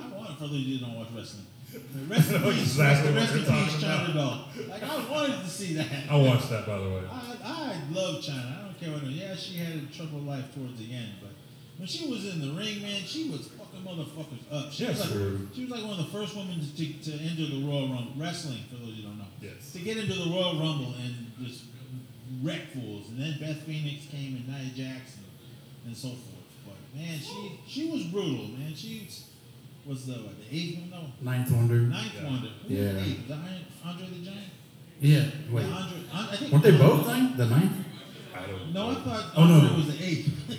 [0.00, 1.46] I wanted for those of you who don't watch wrestling.
[1.72, 1.80] The
[2.14, 4.46] Rest know peace, exactly what rest talking peace, Chyna about.
[4.68, 5.86] Like I wanted to see that.
[6.08, 7.02] I watched that, by the way.
[7.10, 8.60] I, I love Chyna.
[8.60, 9.02] I don't care what.
[9.02, 11.30] Yeah, she had a troubled life towards the end, but
[11.78, 13.48] when she was in the ring, man, she was
[13.84, 14.72] motherfuckers up.
[14.72, 17.46] She was Yes, like she was like one of the first women to, to enter
[17.46, 18.60] the Royal Rumble wrestling.
[18.70, 19.72] For those you who don't know, Yes.
[19.72, 21.64] to get into the Royal Rumble and just
[22.42, 25.24] wreck fools, and then Beth Phoenix came and Nia Jackson
[25.84, 26.48] and, and so forth.
[26.66, 28.74] But man, she she was brutal, man.
[28.74, 29.08] She
[29.86, 31.74] was the what, the eighth one, no, Ninth Wonder.
[31.80, 32.24] ninth Yeah.
[32.24, 32.48] wonder.
[32.48, 33.04] Who was the Yeah.
[33.04, 33.18] eighth?
[33.20, 33.38] Was that
[33.84, 34.40] Andre the Giant?
[35.00, 35.24] Yeah.
[35.50, 35.66] Wait.
[35.66, 37.36] Yeah, Andre, I, I think Weren't they both ninth?
[37.36, 37.72] The ninth?
[38.34, 39.00] I don't No, I know.
[39.00, 39.54] thought Oh, no.
[39.60, 40.30] Andre was the eighth.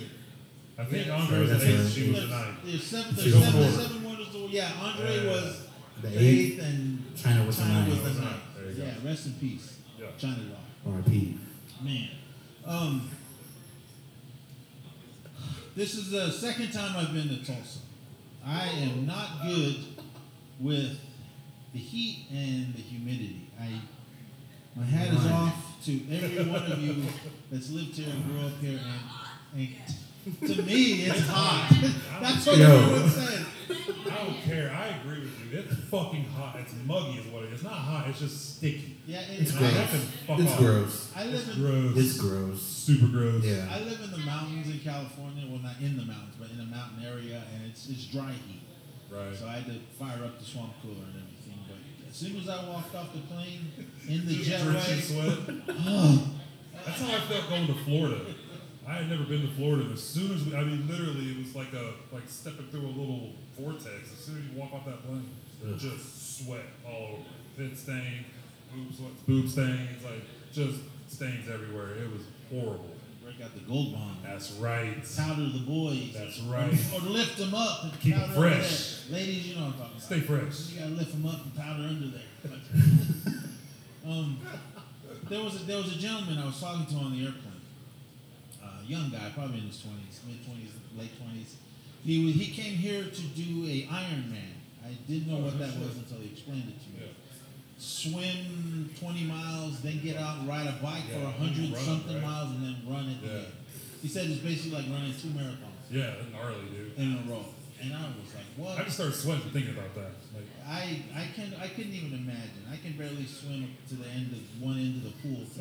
[0.78, 1.14] I think Yeah.
[1.16, 1.92] Andre was the eighth.
[1.92, 2.12] She right.
[2.12, 2.58] was the ninth.
[2.64, 3.88] There's seven, She there's goes seven, forward.
[3.88, 4.26] seven wonders.
[4.50, 5.30] Yeah, Andre Yeah.
[5.30, 5.56] was
[6.02, 6.52] The the eighth.
[6.58, 7.88] eighth, and Chyna was the ninth.
[8.04, 8.42] was the ninth.
[8.68, 8.82] you go.
[8.84, 10.06] Yeah, rest in peace, Yeah.
[10.18, 10.92] Chyna doll.
[10.94, 11.38] R.I.P.
[11.82, 12.08] Man,
[12.64, 13.10] um,
[15.74, 17.80] this is the second time I've been to Tulsa.
[18.44, 19.76] I am not good
[20.60, 20.98] with
[21.72, 23.48] the heat and the humidity.
[23.60, 23.80] I
[24.74, 27.02] my hat is off to every one of you
[27.50, 28.78] that's lived here and grew up here,
[29.54, 29.68] and, and
[30.40, 31.70] to me it's hot.
[32.20, 32.66] That's what Yo.
[32.70, 33.46] everyone says.
[33.70, 34.70] I don't care.
[34.72, 35.58] I agree with you.
[35.60, 36.56] It's fucking hot.
[36.60, 37.54] It's muggy, is what it is.
[37.54, 38.08] It's not hot.
[38.08, 38.98] It's just sticky.
[39.06, 39.90] Yeah, It's and I I, gross.
[39.90, 40.58] can fuck It's off.
[40.58, 41.12] gross.
[41.16, 41.96] I live It's in gross.
[41.96, 42.62] It's gross.
[42.62, 43.44] super gross.
[43.44, 43.68] Yeah.
[43.70, 45.44] I live in the mountains in California.
[45.48, 48.62] Well, not in the mountains, but in a mountain area, and it's it's dry heat.
[49.10, 49.34] Right.
[49.36, 51.58] So I had to fire up the swamp cooler and everything.
[51.68, 53.70] But as soon as I walked off the plane
[54.08, 55.60] in the Just jet drenching lag, sweat.
[55.86, 56.28] oh,
[56.84, 58.20] That's how I felt going to Florida.
[58.86, 59.82] I had never been to Florida.
[59.84, 62.86] and As soon as we, I mean, literally, it was like a like stepping through
[62.86, 64.12] a little vortex.
[64.12, 65.28] As soon as you walk off that plane,
[65.66, 65.78] Ugh.
[65.78, 67.22] just sweat all over.
[67.56, 68.24] Pit stain.
[68.72, 70.22] boob, sweat- boob stains, like
[70.52, 71.94] just stains everywhere.
[71.94, 72.90] It was horrible.
[73.24, 74.18] Break out the gold bond.
[74.22, 74.94] That's right.
[75.16, 76.12] Powder the boys.
[76.14, 76.72] That's right.
[76.94, 79.00] Or, lift them up and Keep 'em powder under fresh.
[79.10, 79.18] there.
[79.18, 80.02] Ladies, you know what I'm talking about.
[80.02, 80.70] Stay fresh.
[80.70, 82.22] You gotta lift them up and powder under there.
[84.06, 84.38] um,
[85.28, 87.45] there was a, there was a gentleman I was talking to on the airplane.
[88.88, 91.56] Young guy, probably in his twenties, mid twenties, late twenties.
[92.04, 94.54] He was, he came here to do a Ironman.
[94.84, 97.10] I didn't know what that was until he explained it to me.
[97.78, 101.84] Swim 20 miles, then get out and ride a bike for Yeah, a hundred run,
[101.84, 102.24] something right?
[102.24, 103.18] miles, and then run it.
[103.22, 103.40] Yeah.
[104.00, 106.96] He said it's basically like running two marathons Yeah, gnarly, dude.
[106.96, 107.44] in a row.
[107.82, 108.78] And I was like, what?
[108.80, 110.16] I just started sweating thinking about that.
[110.32, 112.64] Like, I I can I couldn't even imagine.
[112.72, 115.60] I can barely swim to the end of one end of the pool to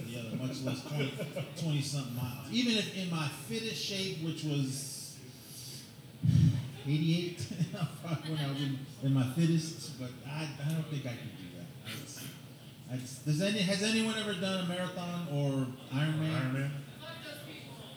[0.65, 2.47] the other, much less 20, 20 something miles.
[2.51, 5.17] Even if in my fittest shape, which was
[6.87, 7.47] 88,
[8.03, 11.37] probably when I was in, in my fittest, but I, I don't think I could
[11.37, 11.65] do that.
[11.85, 12.19] I just,
[12.91, 16.35] I just, does any has anyone ever done a marathon or Ironman?
[16.35, 16.71] Iron Man.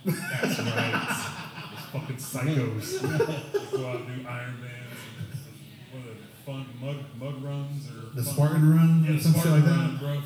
[0.05, 1.19] That's right.
[1.71, 3.03] Those fucking psychos.
[3.73, 4.99] Go out and do Iron Mans.
[5.93, 9.33] What are they, fun mud mud runs or The Spartan run Yeah, or the some
[9.35, 10.07] shit Spartan like that?
[10.07, 10.23] run,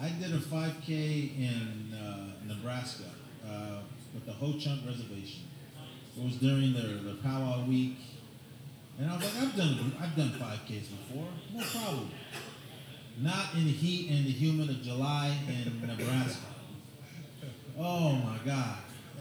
[0.00, 3.04] I did a 5K in uh, Nebraska
[3.46, 3.80] uh,
[4.12, 5.44] with the Ho Chunk Reservation.
[6.16, 7.96] It was during their, their powwow week,
[8.98, 12.10] and I was like, I've done I've done 5Ks before, no problem.
[13.20, 16.46] Not in the heat and the humid of July in Nebraska.
[17.78, 18.78] Oh my God!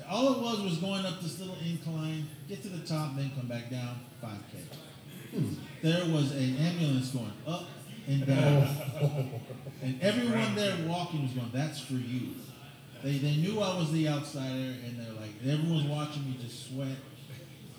[0.09, 3.47] All it was was going up this little incline, get to the top, then come
[3.47, 3.99] back down.
[4.23, 4.63] 5K.
[5.81, 7.65] There was an ambulance going up
[8.07, 8.37] and down.
[8.37, 9.23] Uh,
[9.83, 12.29] and everyone there walking was going, that's for you.
[13.03, 16.95] They, they knew I was the outsider, and they're like, everyone's watching me just sweat.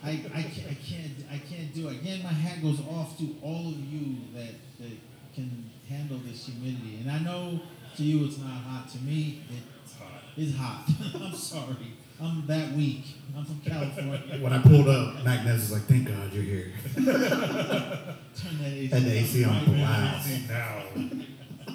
[0.02, 2.02] I, I, can't, I, can't, I can't do it.
[2.02, 4.92] Again, my hat goes off to all of you that, that
[5.34, 6.98] can handle this humidity.
[7.00, 7.60] And I know
[7.96, 8.88] to you it's not hot.
[8.90, 9.42] To me,
[9.82, 10.22] It's hot.
[10.36, 10.88] it's hot.
[11.22, 11.94] I'm sorry.
[12.22, 13.04] I'm that weak.
[13.36, 14.38] I'm from California.
[14.40, 19.04] When I pulled up, Magnus was like, "Thank God you're here." Turn that AC, And
[19.04, 19.72] the AC on now.
[19.86, 20.28] blast.
[20.28, 20.82] AC now.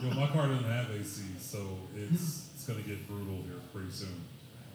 [0.01, 4.21] Yo, my car doesn't have AC, so it's it's gonna get brutal here pretty soon.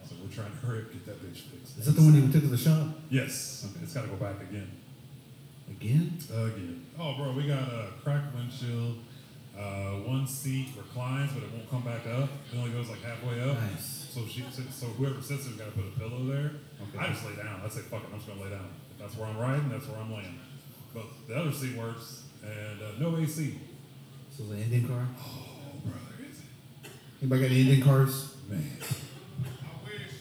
[0.07, 1.79] So we're trying to hurry up get that bitch fixed.
[1.79, 3.67] Is that the one you took to the shop Yes.
[3.83, 4.71] It's gotta go back again.
[5.71, 6.19] again?
[6.31, 6.85] Again.
[6.99, 8.99] Oh, bro, we got a cracked windshield.
[9.57, 12.29] Uh, one seat reclines, but it won't come back up.
[12.53, 13.57] It only goes like halfway up.
[14.15, 14.25] Nice.
[14.25, 16.53] So she, so- so whoever sits there's got to put a pillow there.
[16.83, 16.99] Okay.
[16.99, 17.61] I just lay down.
[17.65, 18.69] I say, fuck it, I'm just gonna lay down.
[18.93, 20.39] If that's where I'm riding, that's where I'm laying.
[20.93, 23.59] But the other seat works, and uh, no AC.
[24.31, 25.07] So it's an Indian car.
[25.19, 26.91] Oh, brother, is it?
[27.23, 28.35] Anybody got any Indian cars?
[28.49, 28.71] Man.
[28.81, 30.13] I wish.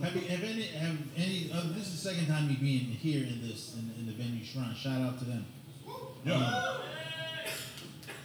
[0.00, 1.50] have, you, have any have any?
[1.52, 4.44] Uh, this is the second time you being here in this in, in the venue
[4.44, 4.74] shrine.
[4.74, 5.46] Shout out to them.
[6.24, 6.78] Yeah.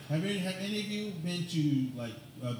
[0.09, 2.55] Have any have any of you been to like uh,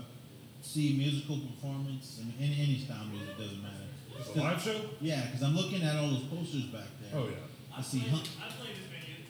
[0.61, 2.19] see musical performance?
[2.21, 3.75] I mean, any any style music doesn't matter.
[4.19, 4.81] It's a live show?
[5.01, 7.19] Yeah, because I'm looking at all those posters back there.
[7.19, 7.75] Oh yeah.
[7.77, 8.01] I see.
[8.01, 9.23] played, Huh, I played this venue.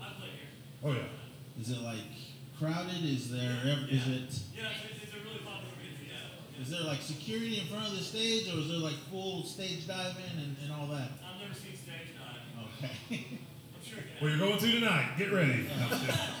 [0.00, 0.50] I played here.
[0.84, 1.60] Oh yeah.
[1.60, 2.06] is it like
[2.58, 3.04] crowded?
[3.04, 6.08] Is there ev- is it Yeah, it's, it's a really popular venue.
[6.08, 6.62] Yeah.
[6.62, 9.86] is there like security in front of the stage, or is there like full stage
[9.88, 11.10] diving and, and all that?
[11.20, 12.48] I've never seen stage diving.
[12.78, 12.94] Okay,
[13.76, 13.91] I'm sure you can.
[14.20, 15.16] Where you're going to tonight?
[15.18, 15.66] Get ready.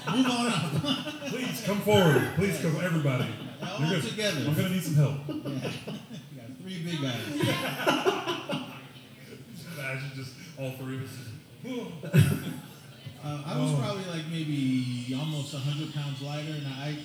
[0.06, 0.72] No, move on up.
[1.28, 2.30] Please come forward.
[2.36, 3.26] Please come, everybody.
[3.62, 4.44] All You're gonna- together.
[4.46, 5.14] I'm gonna need some help.
[5.28, 5.34] Yeah.
[5.34, 5.40] you
[6.36, 7.22] got three big guys.
[9.78, 11.10] Imagine just all three of us.
[13.24, 13.76] Uh, I was Oh.
[13.80, 16.96] probably like maybe almost hundred pounds lighter, and I,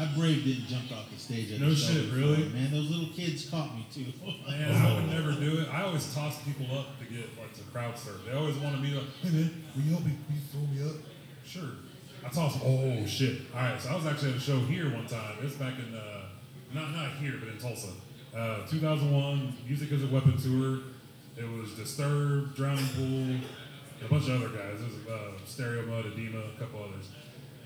[0.00, 1.52] I braved it and jumped off the stage.
[1.52, 2.18] At No the show shit, before.
[2.18, 2.48] really?
[2.48, 4.06] Man, those little kids caught me too.
[4.48, 5.68] Man, I would never do it.
[5.68, 8.22] I always toss people up to get like to crowd surf.
[8.26, 10.12] They always want to be like, hey man, will you help me?
[10.28, 10.96] Will you throw me up?
[11.44, 11.70] Sure.
[12.24, 12.58] I toss.
[12.64, 13.42] Oh shit.
[13.54, 13.80] All right.
[13.80, 15.36] So I was actually at a show here one time.
[15.42, 16.22] It's back in uh,
[16.72, 17.88] not not here, but in Tulsa.
[18.34, 20.78] Uh, 2001, Music as a Weapon tour.
[21.36, 23.36] It was Disturbed, Drowning Pool,
[24.04, 24.80] a bunch of other guys.
[24.80, 27.08] It was uh, Stereo Mud, Adema, a couple others.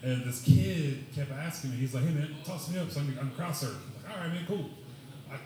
[0.05, 3.05] And this kid kept asking me, he's like, hey man, toss me up so I
[3.05, 3.31] can, I can.
[3.31, 4.69] I'm like, all right, man, cool.
[5.33, 5.37] I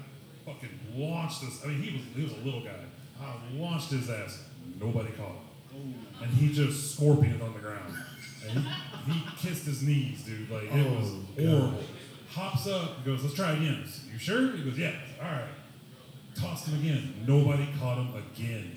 [0.44, 1.64] fucking launched this.
[1.64, 2.74] I mean, he was he was a little guy.
[3.22, 4.42] I launched his ass.
[4.80, 5.36] Nobody caught
[5.72, 7.94] him, and he just scorpioned on the ground.
[8.48, 8.64] And
[9.06, 10.50] he, he kissed his knees, dude.
[10.50, 11.46] Like it oh, was Oh, God.
[11.46, 11.82] horrible.
[12.30, 13.84] Hops up, goes, let's try again.
[14.12, 14.52] You sure?
[14.56, 14.92] He goes, yeah.
[15.22, 15.48] All right.
[16.34, 17.14] Tossed him again.
[17.26, 18.72] Nobody caught him again.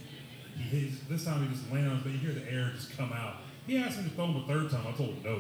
[0.58, 3.12] He his, this time he just landed on but you hear the air just come
[3.12, 3.38] out.
[3.66, 4.86] He asked me to throw him a third time.
[4.88, 5.40] I told him no.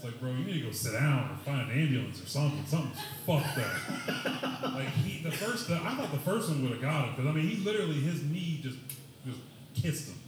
[0.00, 2.64] It's like, bro, you need to go sit down or find an ambulance or something.
[2.64, 2.96] Something's
[3.26, 4.72] fucked up.
[4.72, 7.26] like he, the first, the, I thought the first one would have got him because
[7.28, 8.78] I mean, he literally his knee just
[9.26, 9.40] just
[9.74, 10.18] kissed him.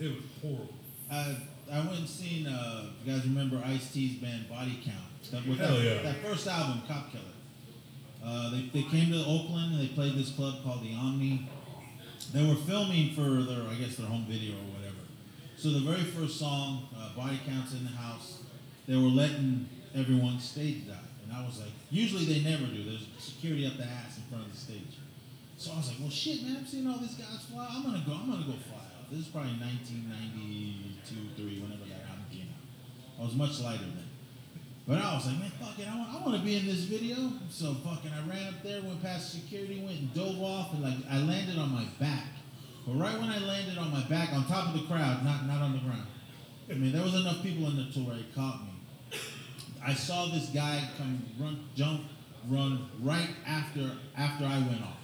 [0.00, 0.74] It was horrible.
[1.12, 1.36] I
[1.70, 2.46] I went and seen.
[2.46, 5.30] Uh, you guys remember Ice T's band Body Count?
[5.30, 6.02] That, with Hell that, yeah.
[6.02, 7.24] that first album, Cop Killer.
[8.24, 11.46] Uh, they, they came to Oakland and they played this club called the Omni.
[12.32, 15.04] They were filming for their, I guess, their home video or whatever.
[15.58, 18.43] So the very first song, uh, Body Counts in the House,
[18.86, 20.96] they were letting everyone stage dive.
[21.24, 22.84] And I was like, usually they never do.
[22.84, 25.00] There's security up the ass in front of the stage.
[25.56, 27.66] So I was like, well, shit, man, I'm seeing all these guys fly.
[27.70, 28.12] I'm gonna go.
[28.12, 29.08] I'm gonna go fly out.
[29.10, 33.20] This is probably 1992, three, whenever that album came out.
[33.20, 34.10] I was much lighter then.
[34.86, 36.84] But I was like, man, fuck it, I want, I want to be in this
[36.84, 37.16] video.
[37.48, 41.00] So fucking, I ran up there, went past security, went and dove off, and like
[41.08, 42.28] I landed on my back.
[42.86, 45.62] But right when I landed on my back, on top of the crowd, not not
[45.62, 46.06] on the ground.
[46.68, 48.73] I mean, there was enough people in the tour, it caught me.
[49.86, 52.02] I saw this guy come run, jump,
[52.48, 54.98] run right after after I went off.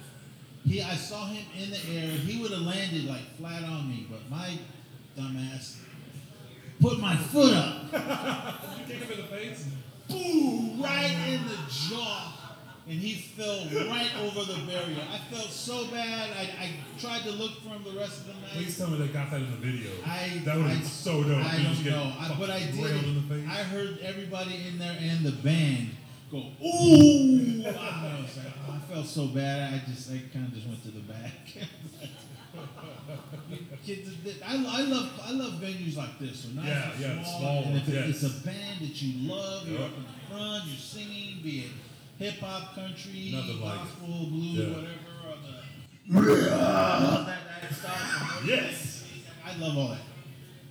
[0.65, 2.09] He, I saw him in the air.
[2.11, 4.57] He would have landed like flat on me, but my
[5.17, 5.77] dumbass
[6.79, 9.67] put my foot up, You kick him in the face?
[10.09, 12.33] boom, right in the jaw,
[12.87, 14.97] and he fell right over the barrier.
[15.11, 16.31] I felt so bad.
[16.35, 16.69] I, I
[16.99, 18.51] tried to look for him the rest of the night.
[18.53, 19.91] Please tell me they got that in the video.
[20.05, 21.45] I, that would I, be so dope.
[21.45, 22.75] I don't know, I, but I did.
[23.05, 23.45] in the face.
[23.47, 25.91] I heard everybody in there and the band
[26.31, 29.73] go, "Ooh!" I, was like, oh, I felt so bad.
[29.75, 31.53] I just, I kind of just went to the back.
[33.85, 34.09] Kids,
[34.45, 36.41] I, I love, I love venues like this.
[36.41, 38.09] So nice Yeah, and yeah, small, small and if it- yes.
[38.09, 39.89] it's a band that you love, you're Yep.
[39.89, 41.71] up in the front, you're singing, be it
[42.21, 44.67] hip hop, country, Nothing like gospel, blues, Yeah.
[44.69, 44.91] whatever,
[45.25, 48.43] or the all that, that stuff.
[48.45, 49.03] Yes.
[49.45, 50.01] I love all that.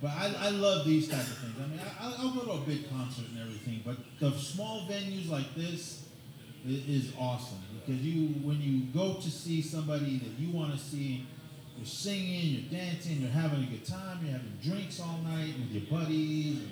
[0.01, 1.53] But I, I love these type of things.
[1.63, 4.87] I mean, I, I'll- I'll go to a big concert and everything, but the small
[4.89, 6.05] venues like this
[6.67, 10.79] is, is awesome because you, when you go to see somebody that you want to
[10.79, 11.25] see,
[11.77, 15.71] you're singing, you're dancing, you're having a good time, you're having drinks all night with
[15.71, 16.69] your buddies and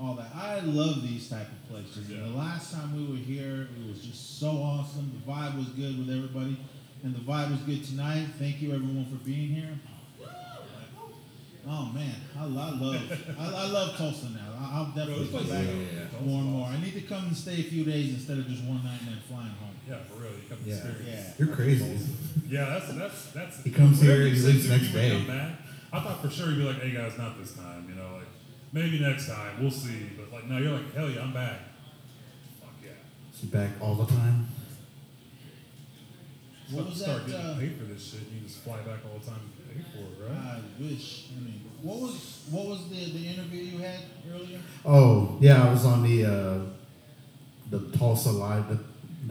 [0.00, 0.30] all that.
[0.34, 2.10] I love these type of places.
[2.10, 5.10] And the last time we were here, it was just so awesome.
[5.24, 6.56] The vibe was good with everybody,
[7.02, 8.26] and the vibe was good tonight.
[8.38, 9.78] Thank you everyone for being here.
[11.70, 12.80] Oh man, I, I love
[13.38, 14.54] I, I love Tulsa now.
[14.58, 16.20] I, I'll definitely come back Yeah.
[16.24, 16.66] more and more.
[16.66, 19.08] I need to come and stay a few days instead of just one night and
[19.10, 19.76] then flying home.
[19.86, 20.30] Yeah, for real.
[20.32, 20.74] You come yeah.
[20.74, 21.04] experience.
[21.06, 21.32] Yeah.
[21.44, 21.98] You're crazy.
[22.48, 23.62] Yeah, that's that's that's.
[23.64, 25.22] He comes here, you he leaves next day.
[25.92, 28.17] I thought for sure he'd be like, "Hey guys, not this time." You know, like
[28.72, 29.60] maybe next time.
[29.60, 30.10] We'll see.
[30.16, 31.58] But like, no, you're like, "Hell yeah, I'm back."
[32.60, 32.90] Fuck yeah.
[33.38, 34.46] She's back all the time.
[36.70, 37.30] What was Start that?
[37.32, 38.20] getting Uh, paid for this shit.
[38.34, 40.56] You just fly back all the time and pay for it, right?
[40.56, 41.28] I wish.
[41.36, 44.00] I mean, what was what was the the interview you had
[44.30, 44.58] earlier?
[44.84, 46.58] Oh yeah, I was on the uh,
[47.70, 48.78] the Tulsa live the,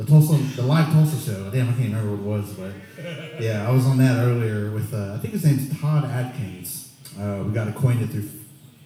[0.03, 1.51] the Tulsa the live Tulsa show.
[1.51, 2.71] Damn, I can't remember what it was, but
[3.39, 6.91] yeah, I was on that earlier with uh, I think his name's Todd Atkins.
[7.19, 8.29] Uh, we got acquainted through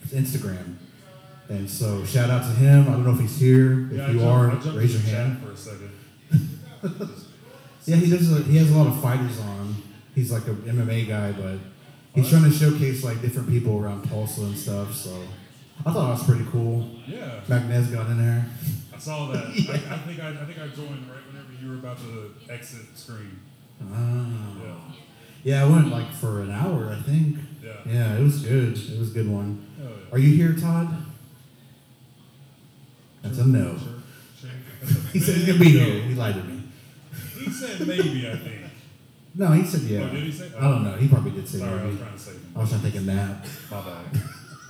[0.09, 0.75] Instagram,
[1.49, 2.87] and so shout out to him.
[2.87, 3.87] I don't know if he's here.
[3.91, 5.41] If yeah, you jumped, are, raise your hand.
[5.41, 5.91] for a second.
[7.85, 8.31] Yeah, he does.
[8.31, 9.75] A, he has a lot of fighters on.
[10.13, 11.57] He's like a MMA guy, but
[12.13, 14.93] he's trying to showcase like different people around Tulsa and stuff.
[14.93, 15.23] So
[15.85, 16.87] I thought it was pretty cool.
[17.07, 18.45] Yeah, Magnez got in there.
[18.93, 19.45] I saw that.
[19.45, 22.95] I, I think I, I think I joined right whenever you were about to exit
[22.95, 23.39] screen.
[23.91, 24.27] Ah.
[24.63, 24.75] Yeah.
[25.43, 27.37] Yeah, I went like for an hour, I think.
[27.63, 27.71] Yeah.
[27.83, 28.77] Yeah, it was good.
[28.77, 29.65] It was a good one.
[29.81, 30.13] Hell yeah.
[30.15, 30.87] Are you here, Todd?
[33.21, 33.77] That's a no.
[34.39, 34.49] Sure,
[35.13, 36.01] He said he's gonna be here.
[36.03, 36.63] He lied to me.
[37.39, 38.61] He said maybe, I think.
[39.35, 40.01] No, he said yeah.
[40.09, 40.51] Oh, did he say?
[40.57, 40.95] I don't know.
[40.97, 41.97] He probably did say Sorry, I was maybe.
[41.97, 43.45] trying to say I was trying to take a nap.
[43.71, 44.21] my bad.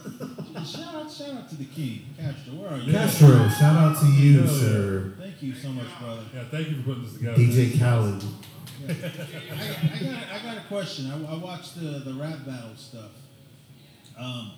[0.65, 2.53] Shout out, shout out to the king, Castro.
[2.53, 2.91] Where are you?
[2.91, 4.59] Castro, shout out to you, Hell yeah.
[4.59, 5.13] sir.
[5.19, 6.21] Thank you so much, brother.
[6.33, 7.37] Yeah, thank you for putting this together.
[7.37, 8.23] DJ Khaled.
[8.87, 11.11] I, I got I got a question.
[11.11, 13.11] I, I watched the the rap battle stuff.
[14.19, 14.51] Um,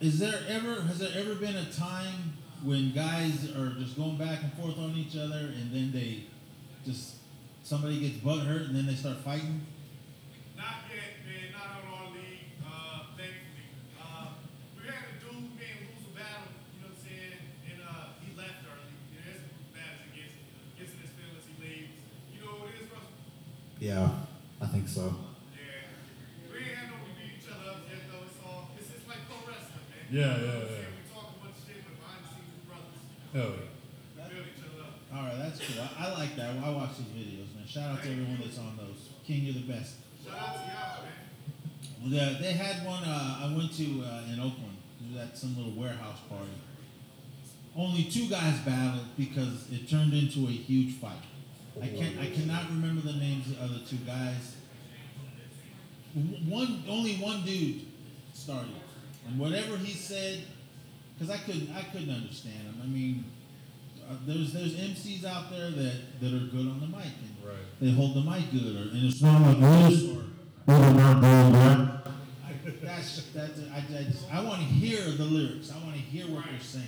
[0.00, 2.32] is there ever has there ever been a time
[2.62, 6.24] when guys are just going back and forth on each other and then they
[6.86, 7.16] just
[7.62, 9.60] somebody gets butt hurt and then they start fighting?
[10.56, 11.52] Not yet, man.
[11.52, 13.68] Not on our league, uh, thankfully.
[14.00, 14.40] Uh,
[14.80, 17.36] we had a dude man lose a battle, you know what I'm saying?
[17.68, 19.04] And uh, he left our league.
[19.12, 19.44] You know, there's
[19.76, 20.36] battles against
[20.80, 21.92] gets in his feelings, he leaves.
[22.32, 23.20] You know what it is, Russell?
[23.76, 25.29] Yeah, I think so.
[30.10, 30.36] Build yeah,
[33.34, 33.42] yeah.
[33.42, 33.54] up.
[35.12, 35.82] All right, that's cool.
[35.82, 36.56] I, I like that.
[36.62, 37.66] I watch those videos, man.
[37.66, 39.10] Shout out to everyone that's on those.
[39.26, 39.96] King, you're the best.
[40.24, 42.10] Shout out to y'all, man.
[42.10, 44.76] The, they had one uh, I went to uh, in Oakland.
[45.00, 46.50] It was at some little warehouse party.
[47.76, 51.22] Only two guys battled because it turned into a huge fight.
[51.80, 52.18] I can't.
[52.18, 54.56] I cannot remember the names of the two guys.
[56.48, 57.82] one only one dude
[58.32, 58.70] started,
[59.26, 60.40] and whatever he said,
[61.18, 62.80] because I couldn't I couldn't understand him.
[62.82, 63.24] I mean,
[64.08, 67.56] uh, there's there's MCs out there that that are good on the mic and Right.
[67.80, 70.24] they hold the mic good, or and it's not like this or.
[72.46, 72.52] I,
[72.82, 75.70] that's that's I, I, just- I want to hear the lyrics.
[75.72, 76.84] I want to hear what they're saying.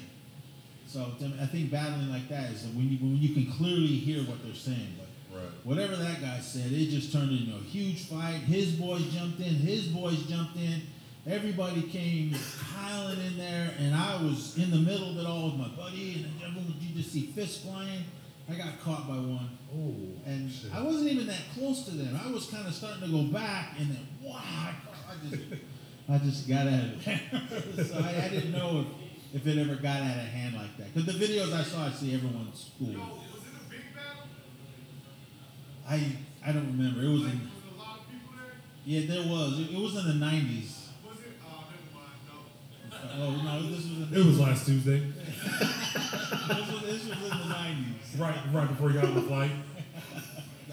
[0.87, 4.23] So to I think battling like that is when you when you can clearly hear
[4.25, 4.95] what they're saying.
[4.99, 5.49] But Right.
[5.65, 8.41] whatever that guy said, it just turned into a huge fight.
[8.41, 9.55] His boys jumped in.
[9.55, 10.83] His boys jumped in.
[11.25, 12.35] Everybody came
[12.75, 16.15] piling in there, and I was in the middle of it all with my buddy,
[16.15, 18.03] and everyone, you just see fists flying.
[18.51, 19.57] I got caught by one.
[19.73, 19.95] Oh,
[20.27, 20.75] and shit.
[20.75, 22.19] I wasn't even that close to them.
[22.21, 25.43] I was kind of starting to go back, and then wow, I, just,
[26.09, 27.87] I just got out of it.
[27.87, 28.85] so I, I, didn't know
[29.33, 30.93] if, if it ever got out of hand like that.
[30.93, 32.89] Because the videos I saw, I see everyone's cool.
[32.89, 34.27] Was it a big battle?
[35.89, 37.03] I I don't remember.
[37.05, 37.23] It was.
[37.23, 38.53] Like, in, was there
[38.85, 39.61] yeah, there was.
[39.61, 40.82] It, it was in the '90s.
[43.15, 47.45] Oh no, this was in, It was last Tuesday, this was, this was in the
[47.49, 48.19] nineties.
[48.19, 49.51] right right before he got on the flight.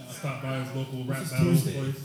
[0.09, 1.73] Stopped by his local rap This battle Tuesday.
[1.80, 1.95] place.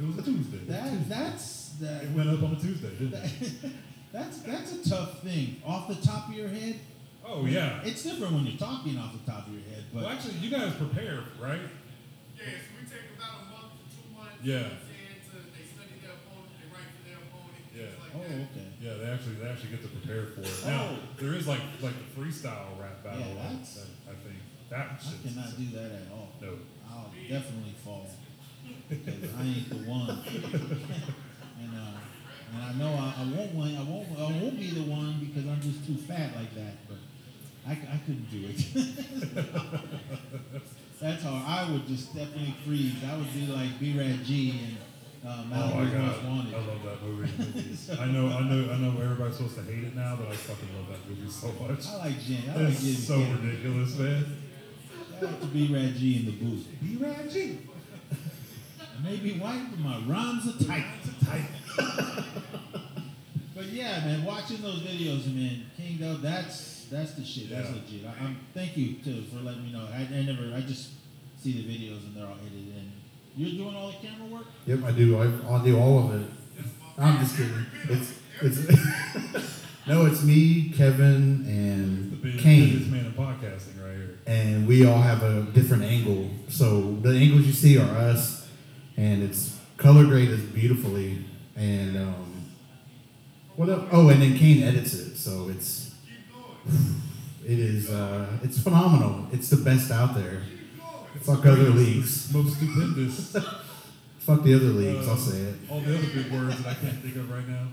[0.00, 0.58] It was a Tuesday.
[0.68, 3.52] That that's that, It went up on a Tuesday, didn't it?
[4.12, 5.60] that's that's a tough thing.
[5.66, 6.78] Off the top of your head,
[7.26, 7.80] Oh yeah.
[7.84, 9.84] it's different when you're talking off the top of your head.
[9.92, 11.60] But Well, actually, you guys prepared, right?
[12.36, 14.38] Yeah, so we take about a month to two months.
[14.42, 14.54] Yeah.
[14.54, 15.18] You know what I'm saying?
[15.24, 18.02] To, they study their opponent, they write for their opponent, things Yeah.
[18.03, 18.68] like oh okay.
[18.80, 20.66] Yeah, they actually they actually get to prepare for it.
[20.66, 20.98] Now Oh.
[21.18, 23.20] there is like like the freestyle rap battle.
[23.20, 24.40] Yeah, that's- that I think
[24.70, 26.28] that I cannot do that at all.
[26.40, 26.58] No.
[26.90, 28.06] I'll definitely fall
[28.88, 30.08] because I ain't the one.
[31.60, 31.98] and uh,
[32.52, 33.76] and I know I, I won't win.
[33.76, 34.08] I won't.
[34.18, 36.86] I won't be the one because I'm just too fat like that.
[36.88, 36.98] But
[37.66, 38.60] I, I couldn't do it.
[41.00, 41.44] That's hard.
[41.46, 42.94] I would just definitely freeze.
[43.10, 44.76] I would be like B Rad G and
[45.26, 47.30] uh, Oh my god, I love that movie.
[48.00, 49.00] I know, I know, I know.
[49.02, 51.86] Everybody's supposed to hate it now, but I fucking love that movie so much.
[51.88, 52.42] I like Jen.
[52.50, 54.24] I like It's getting so ridiculous, man.
[55.20, 56.66] I like to B Rad G in the booth.
[56.82, 57.58] B Rad G.
[58.80, 60.84] I may be white, but my rhymes are tight.
[61.24, 61.46] Tight.
[63.54, 67.50] But yeah, man, watching those videos, man, King Dub, that's that's the shit.
[67.50, 67.76] That's Yeah.
[67.76, 68.04] legit.
[68.04, 69.86] I, I'm thank you too for letting me know.
[69.92, 70.90] I, I never, I just
[71.40, 72.74] see the videos and they're all edited.
[72.76, 72.90] And
[73.36, 74.46] you're doing all the camera work.
[74.66, 75.18] Yep, I do.
[75.20, 76.26] I, I'll do all of it.
[76.98, 77.66] I'm just kidding.
[77.88, 78.58] It's it's
[79.86, 84.18] no, it's me, Kevin, The and big, biggest Kane, man in podcasting right here.
[84.26, 86.30] and we all have a different angle.
[86.48, 88.48] So the angles you see are us,
[88.96, 91.24] and it's color graded beautifully.
[91.56, 92.44] And um,
[93.56, 93.88] what up?
[93.92, 95.94] Oh, and then Kane edits it, so it's
[97.44, 99.26] it is uh, it's phenomenal.
[99.32, 100.42] It's the best out there.
[101.24, 102.32] Fuck other leagues.
[102.34, 103.32] Most stupendous.
[104.18, 105.08] Fuck the other leagues.
[105.08, 105.54] Uh, I'll say it.
[105.70, 107.68] All the other big words that I can't think of right now.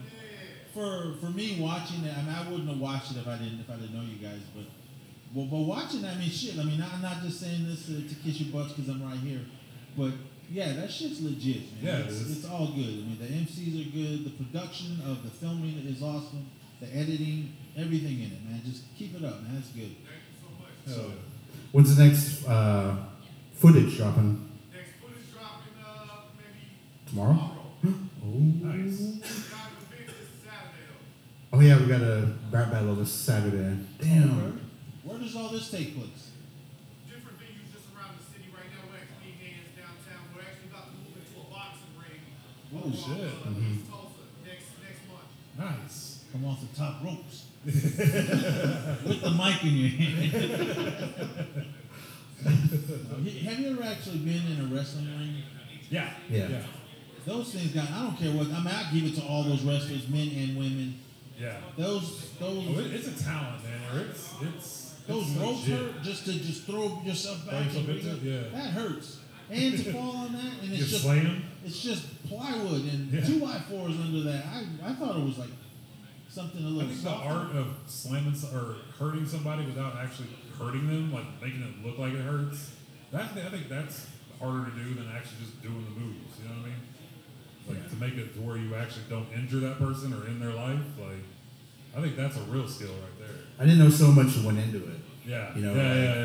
[0.73, 3.59] For for me watching it, I mean, I wouldn't have watched it if I didn't
[3.59, 4.39] if I didn't know you guys.
[4.55, 4.63] But
[5.35, 6.57] well, but watching, I mean, shit.
[6.59, 9.19] I mean, I'm not just saying this to, to kiss your butts because I'm right
[9.19, 9.41] here,
[9.97, 10.11] but
[10.49, 11.83] yeah, that shit's legit, man.
[11.83, 12.37] Yeah, it it's, is.
[12.37, 12.83] it's all good.
[12.83, 14.25] I mean, the MCs are good.
[14.25, 16.47] The production of the filming is awesome.
[16.79, 18.61] The editing, everything in it, man.
[18.65, 19.55] Just keep it up, man.
[19.55, 19.95] That's good.
[20.87, 21.15] Hell yeah.
[21.71, 22.95] When's the next uh,
[23.61, 24.49] footage dropping?
[24.73, 26.65] Next footage dropping uh, maybe
[27.07, 27.51] Tomorrow?
[28.23, 28.37] Oh.
[28.37, 28.97] Nice.
[29.49, 31.57] got an event this Saturday though.
[31.57, 33.77] Oh yeah, we got a rap battle this Saturday.
[33.99, 34.61] Damn.
[35.03, 36.31] Where does all this take place?
[37.09, 38.85] Different venues just around the city right now.
[38.89, 40.21] We're actually hands downtown.
[40.33, 42.21] We're actually about to move into a boxing ring.
[42.71, 43.33] Oh along, shit.
[43.41, 45.29] Uh, East Tulsa next next month.
[45.57, 46.23] Nice.
[46.31, 51.65] Come off the top ropes with the mic in your hand.
[52.45, 55.35] Oh, have you ever actually been in a wrestling ring?
[55.89, 56.09] Yeah.
[56.29, 56.47] Yeah.
[56.49, 56.61] Yeah.
[57.25, 57.89] Those things got.
[57.91, 58.47] I don't care what.
[58.47, 60.99] I mean, I give it to all those wrestlers, men and women.
[61.39, 61.57] Yeah.
[61.77, 63.79] Those those Oh, it, it's a talent, man.
[63.93, 65.79] Or it's it's those it's ropes legit.
[65.93, 67.65] hurt just to just throw yourself Throw back.
[67.67, 68.41] yourself into yeah.
[68.53, 69.19] That hurts.
[69.49, 71.43] And to fall on that, and You it's just slay him.
[71.65, 73.25] it's just plywood and Yeah.
[73.25, 74.45] two by fours under that.
[74.45, 75.49] I I thought it was like
[76.29, 80.29] something a I little think the art of slamming or hurting somebody without actually
[80.61, 82.71] hurting them, like making it look like it hurts,
[83.11, 84.07] that I think that's
[84.39, 86.39] harder to do than actually just doing the moves.
[86.41, 86.81] You know what I mean?
[87.81, 90.53] Like to make it to where you actually don't injure that person or in their
[90.53, 90.79] life.
[90.99, 91.23] Like
[91.95, 93.37] I think that's a real skill right there.
[93.59, 94.99] I didn't know so much went into it.
[95.25, 95.55] Yeah.
[95.55, 96.15] You know, yeah, like- yeah,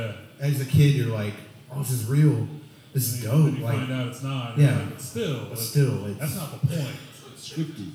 [0.40, 0.46] yeah.
[0.46, 1.34] As a kid, you're like,
[1.72, 2.46] "Oh, this is real.
[2.92, 4.58] This is And then dope." you Like find out it's not.
[4.58, 4.76] Yeah.
[4.78, 6.96] Like, but still, But it's- still, it's- that's not the point.
[7.32, 7.90] It's scripted.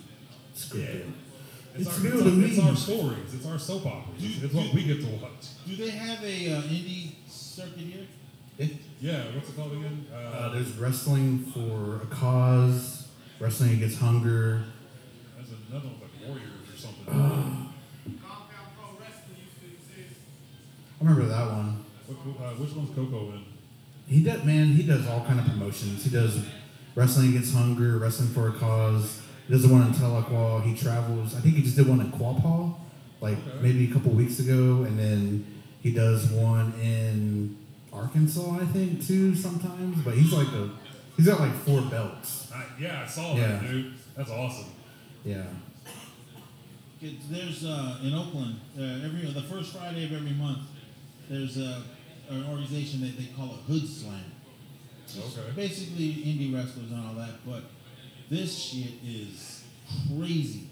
[0.55, 1.11] scripted.
[1.76, 2.45] It's, It's our, real it's, to our, me.
[2.49, 3.34] it's our stories.
[3.34, 4.24] It's our soap operas.
[4.24, 5.47] It's, it's what we get to watch.
[5.65, 8.05] Do they have a uh, indie circuit here?
[8.57, 9.24] It, Yeah.
[9.36, 10.05] What's it called again?
[10.13, 13.07] uh, there's wrestling for a cause.
[13.39, 14.63] Wrestling Against Hunger.
[15.38, 17.05] That's another one like Warriors or something.
[17.05, 17.74] Compound
[18.78, 20.19] Pro Wrestling used to exist.
[21.01, 21.84] I remember that one.
[22.07, 23.45] What, uh, which one's Coco in?
[24.07, 24.67] He does, man.
[24.74, 26.03] He does all kind of promotions.
[26.03, 26.38] He does
[26.93, 29.22] Wrestling Against Hunger, Wrestling for a Cause.
[29.52, 30.64] He does the one in Tahlequah.
[30.64, 31.36] He travels.
[31.36, 32.74] I think he just did one in Quapaw,
[33.20, 33.58] like Okay.
[33.62, 35.45] maybe a couple weeks ago, and then
[35.82, 37.58] he does one in
[37.91, 39.36] Arkansas, I think, too.
[39.36, 40.70] Sometimes, but he's like a,
[41.18, 42.49] he's got like four belts.
[42.56, 43.47] I, yeah, I saw Yeah.
[43.58, 43.93] that, dude.
[44.16, 44.70] That's awesome.
[45.26, 45.43] Yeah.
[47.02, 50.60] It, there's uh, in Oakland uh, every the first Friday of every month.
[51.30, 51.84] There's a,
[52.30, 54.24] an organization that they call it Hood Slam.
[55.14, 55.52] Okay.
[55.58, 57.64] Basically, indie wrestlers and all that, but
[58.32, 59.63] this shit is
[60.07, 60.69] crazy.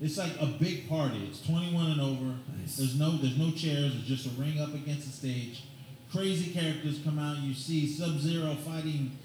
[0.00, 1.28] It's like a big party.
[1.28, 2.34] It's 21 and over.
[2.58, 2.78] Nice.
[2.78, 3.94] There's no there's no chairs.
[3.94, 5.62] It's just a ring up against the stage.
[6.10, 7.36] Crazy characters come out.
[7.38, 9.16] You see Sub Zero fighting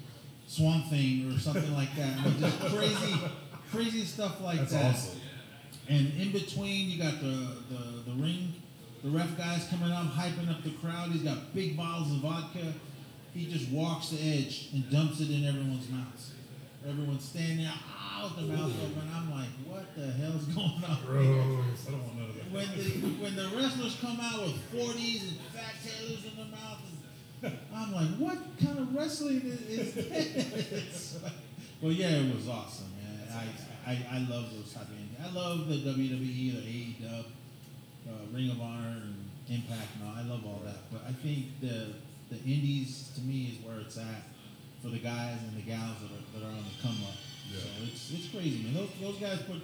[0.46, 2.22] Swamp Thing or something like that.
[2.22, 3.14] Mean, just crazy,
[3.72, 4.94] crazy stuff like That's that.
[4.94, 5.20] awesome.
[5.88, 8.52] And in between, you got the, the, the ring,
[9.02, 11.10] the ref guys coming up, hyping up the crowd.
[11.10, 12.74] He's got big bottles of vodka.
[13.32, 16.32] He just walks the edge and dumps it in everyone's mouths.
[16.86, 19.10] Everyone's standing there ah, with their mouth open.
[19.14, 20.98] I'm like, what the hell's going on?
[21.04, 21.88] Gross.
[21.88, 22.50] I don't want none of that.
[22.52, 22.84] When the
[23.22, 26.78] when the wrestlers come out with 40s and fat tailors in their mouth,
[27.42, 31.18] and I'm like, what kind of wrestling is, is this?
[31.82, 33.28] well, yeah, it was awesome, man.
[33.32, 35.16] I, I, I love those type of things.
[35.22, 37.24] I love the WWE, the AEW,
[38.08, 40.14] uh, Ring of Honor, and Impact, and all.
[40.16, 40.90] I love all that.
[40.92, 41.94] But I think the
[42.30, 44.22] the Indies to me is where it's at
[44.82, 47.16] for the guys and the gals that are, that are on the come up.
[47.52, 47.60] Yeah.
[47.60, 48.74] So it's it's crazy, man.
[48.74, 49.56] Those, those guys put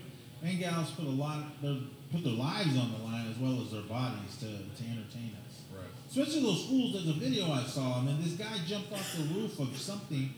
[0.43, 1.79] and gals put a lot, they
[2.12, 5.62] put their lives on the line as well as their bodies to, to entertain us.
[5.75, 5.87] Right.
[6.09, 6.93] Especially those schools.
[6.93, 10.35] There's a video I saw, and then this guy jumped off the roof of something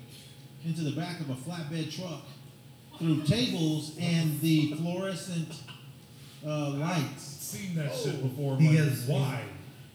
[0.65, 2.23] into the back of a flatbed truck
[2.99, 5.49] through tables and the fluorescent
[6.47, 7.23] uh, lights.
[7.23, 8.55] Seen that shit before.
[8.55, 9.43] I'm He like, has- why?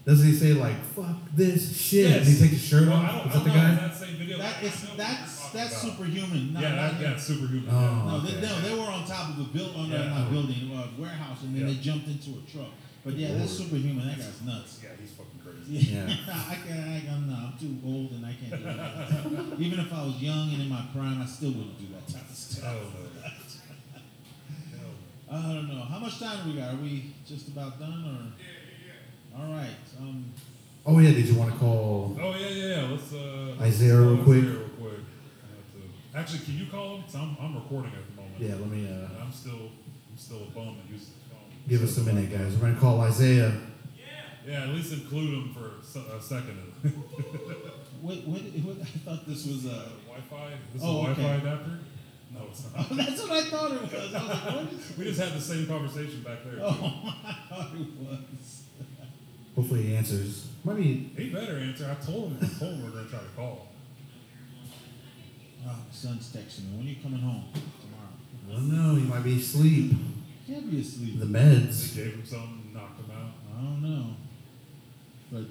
[0.05, 2.11] Doesn't he say like "fuck this shit"?
[2.17, 3.11] And he takes his shirt well, off.
[3.23, 3.75] don't, Is that the know guy?
[3.75, 4.37] That same video.
[4.39, 5.93] That I is know what that's that's about.
[5.97, 6.53] superhuman.
[6.53, 7.69] Not, yeah, not that, yeah, superhuman.
[7.69, 7.75] Oh.
[7.81, 8.11] yeah.
[8.11, 10.01] No, they, no, they were on top of a build on Yeah.
[10.01, 11.73] a not building, uh, warehouse, and then Yeah.
[11.73, 12.71] they jumped into a truck.
[13.05, 14.07] But yeah, that's superhuman.
[14.07, 14.79] That guy's nuts.
[14.83, 15.91] Yeah, he's fucking crazy.
[15.93, 16.15] Yeah, Yeah.
[16.49, 16.79] I can't.
[16.87, 19.59] I, I'm, no, I'm too old and I can't do that.
[19.59, 22.29] Even if I was young and in my prime, I still wouldn't do that type
[22.29, 22.63] of stuff.
[22.63, 23.29] Hell no.
[24.77, 24.89] Hell
[25.31, 25.81] I don't know.
[25.83, 26.73] How much time do we got?
[26.73, 28.43] Are we just about done, or?
[29.37, 29.69] All right.
[29.99, 30.25] Um,
[30.85, 31.11] Oh yeah.
[31.11, 32.17] Did you want to call?
[32.19, 32.89] Oh yeah, yeah, yeah.
[32.89, 33.55] Let's uh.
[33.61, 34.37] Isaiah let's real quick.
[34.43, 34.99] Isaiah real quick.
[36.13, 37.03] To- Actually, can you call him?
[37.03, 38.39] 'Cause I'm, I'm recording at the moment.
[38.39, 38.55] Yeah.
[38.55, 39.69] Let me And uh, I'm still
[40.11, 41.49] I'm still a bum that uses the phone.
[41.69, 42.55] give us a minute, guys.
[42.55, 43.53] We're gonna call Isaiah.
[43.95, 44.03] Yeah,
[44.53, 46.57] Yeah, at least include him for a second.
[48.01, 48.77] what, what, what?
[48.81, 50.09] I thought this was Uh, a.
[50.09, 50.53] Wi-Fi?
[50.73, 51.21] This Oh, is a okay.
[51.21, 51.79] Wi-Fi adapter?
[52.33, 52.87] No, it's not.
[52.91, 53.93] Oh, that's what I thought it was.
[53.93, 54.93] I was like, what is?
[54.97, 56.59] We just had the same conversation back there.
[56.61, 56.73] Oh,
[57.25, 58.60] I thought it was.
[59.55, 60.47] Hopefully he answers.
[60.63, 61.11] Might be.
[61.17, 61.89] He better answer.
[61.89, 62.37] I told him.
[62.41, 63.67] I told him we are gonna try to call.
[65.63, 66.77] Oh, my son's texting me.
[66.77, 68.13] When are you coming home tomorrow?
[68.49, 68.95] I don't know.
[68.95, 69.91] He might be asleep.
[70.47, 71.19] Can't be asleep.
[71.19, 71.93] The meds.
[71.93, 73.33] They gave him something, knocked him out.
[73.55, 74.15] I don't know.
[75.31, 75.43] But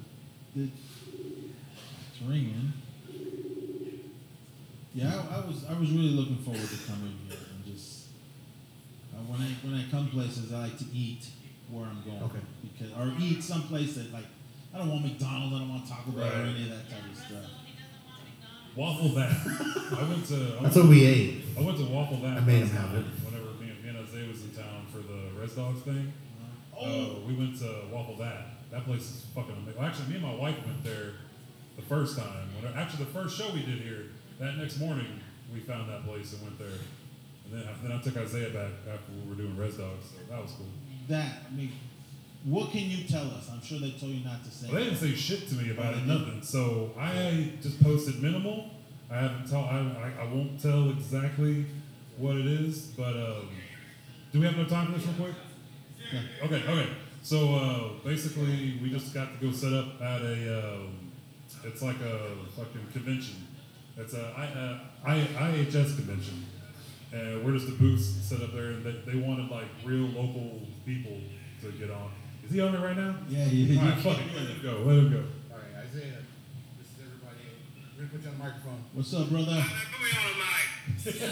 [0.57, 2.73] it, it's ringing.
[4.93, 8.09] Yeah, I, I was I was really looking forward to coming here and just
[9.15, 11.27] uh, when I when I come places I like to eat
[11.71, 12.23] where I'm going.
[12.25, 12.41] Okay.
[12.63, 14.27] Because or eat someplace that like
[14.75, 17.17] I don't want McDonald's, I don't want Taco Bell or any of that type of
[17.17, 17.51] stuff.
[18.77, 19.35] Waffle that.
[19.99, 20.59] I went to.
[20.59, 21.43] I That's went, what we ate.
[21.59, 22.39] I went to Waffle that.
[22.39, 23.05] I made him have time it.
[23.27, 26.13] Whenever me and, me and Isaiah was in town for the Res Dogs thing.
[26.77, 28.71] Oh, Uh, we went to Waffle That.
[28.71, 29.75] That place is fucking amazing.
[29.77, 31.15] Well, actually, me and my wife went there
[31.77, 32.49] the first time.
[32.63, 35.19] When, actually, the first show we did here, that next morning,
[35.53, 36.79] we found that place and went there.
[37.45, 40.41] And then, then I took Isaiah back after we were doing Res Dogs, so that
[40.41, 40.71] was cool.
[41.11, 41.73] That I mean,
[42.45, 43.51] what can you tell us?
[43.53, 44.69] I'm sure they told you not to say.
[44.69, 46.43] Well, they didn't say shit to me about it, nothing.
[46.43, 48.71] So I just posted minimal.
[49.11, 49.65] I haven't tell.
[49.65, 51.67] I, I, I won't tell exactly
[52.17, 53.49] what it is, but um,
[54.33, 55.35] do we have enough time for this real quick?
[56.13, 56.47] Yeah.
[56.47, 56.89] Okay, okay.
[57.23, 60.59] So uh, basically, we just got to go set up at a.
[60.59, 61.13] Um,
[61.65, 63.47] it's like a fucking convention.
[63.97, 66.47] It's a I, uh, I, IHS convention,
[67.13, 70.07] Uh, and we're just the booths set up there, and they, they wanted like real
[70.07, 71.19] local people
[71.61, 72.11] to get on.
[72.45, 73.17] Is he on it right now?
[73.29, 74.27] Yeah, you, All right, fuck it.
[74.35, 74.83] Let him go.
[74.87, 75.23] Let him go.
[75.51, 76.23] All right, Isaiah.
[76.79, 77.51] This is everybody.
[77.99, 78.85] We're gonna put you on the microphone.
[78.95, 79.51] What's up, brother?
[79.51, 81.21] Man, put me on the mic.
[81.21, 81.31] well,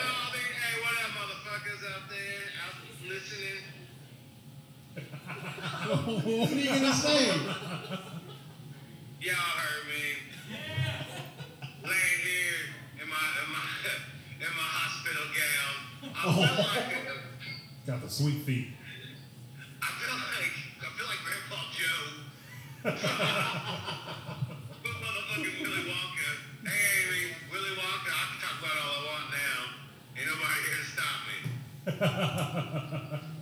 [0.00, 2.76] I mean, hey, what up, motherfuckers out there out
[3.08, 3.60] listening?
[6.40, 7.26] what are you gonna say?
[9.20, 10.16] Y'all heard me.
[10.50, 11.04] Yeah.
[11.84, 12.60] Laying here
[13.02, 13.64] in my in my
[14.40, 15.76] in my hospital gown.
[16.16, 16.32] I oh.
[16.32, 16.96] feel like
[17.86, 18.68] Got the sweet feet.
[19.82, 22.24] I feel like I feel like Grandpa Joe.
[24.80, 26.28] but motherfucking Willy Wonka.
[26.64, 28.08] Hey, Amy, Willy Wonka.
[28.08, 29.76] I can talk about all I want now.
[30.16, 31.36] Ain't nobody here to stop me.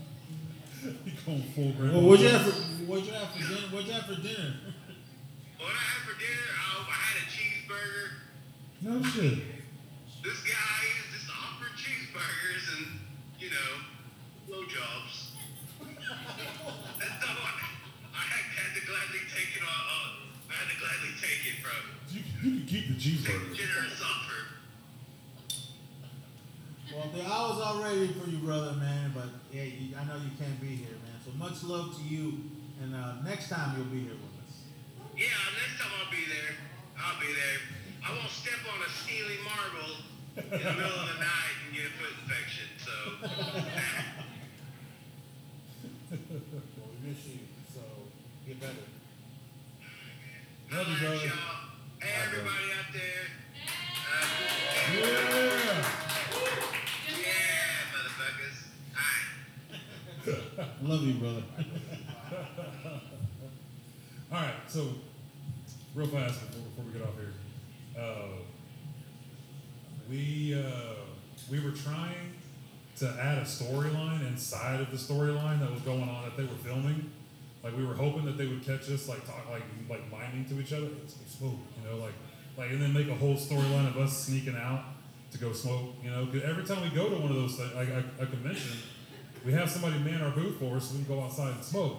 [1.05, 1.99] He going full grandpa.
[1.99, 2.55] Well, what'd you have for
[2.87, 3.67] what'd you have for dinner?
[3.71, 4.55] What'd you have for dinner?
[5.59, 8.07] What I had for dinner, I, I had a cheeseburger.
[8.81, 9.58] No shit.
[10.29, 13.01] This guy is just offering cheeseburgers and,
[13.41, 13.81] you know,
[14.45, 15.33] blowjobs.
[15.81, 17.65] That's all I,
[18.13, 19.73] I had, had to gladly take it on.
[19.89, 21.81] Uh, I had to gladly take it from
[22.13, 23.57] You, you can keep the cheeseburger.
[23.57, 24.61] generous offer.
[26.93, 29.13] Well, dude, I was all ready for you, brother, man.
[29.17, 31.17] But yeah, you, I know you can't be here, man.
[31.25, 32.53] So much love to you,
[32.85, 34.61] and uh, next time you'll be here with us.
[35.17, 36.53] Yeah, next time I'll be there.
[37.01, 37.65] I'll be there.
[38.05, 40.05] I won't step on a steely marble
[40.45, 42.69] in the middle of the night and get a foot infection.
[42.79, 42.95] So,
[46.11, 47.39] Well, we miss you,
[47.75, 47.81] so
[48.47, 48.87] get better.
[50.73, 51.17] Love you, brother.
[51.17, 51.59] y'all.
[52.01, 53.25] Hey, everybody out there.
[54.11, 54.27] Uh,
[54.95, 55.85] Yeah.
[57.21, 58.59] yeah, motherfuckers.
[60.27, 60.83] Alright.
[60.83, 61.43] Love you, brother.
[64.31, 64.81] All right, so
[65.95, 67.33] real fast before, before we get off here,
[67.99, 68.37] uh,
[70.09, 70.95] we uh,
[71.51, 72.35] we were trying
[72.97, 76.59] to add a storyline inside of the storyline that was going on that they were
[76.65, 77.11] filming.
[77.63, 80.61] Like we were hoping that they would catch us like talk like like miming to
[80.61, 80.87] each other.
[80.87, 82.15] Like smoke, you know, like
[82.57, 84.85] like and then make a whole storyline of us sneaking out
[85.33, 85.95] to go smoke.
[86.03, 86.27] You know.
[86.27, 88.79] Cause every time we go to one of those things, like a, a convention,
[89.45, 91.97] we have somebody man our booth for us so we can go outside and smoke.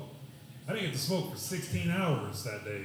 [0.67, 2.83] I didn't get to smoke for 16 hours that day.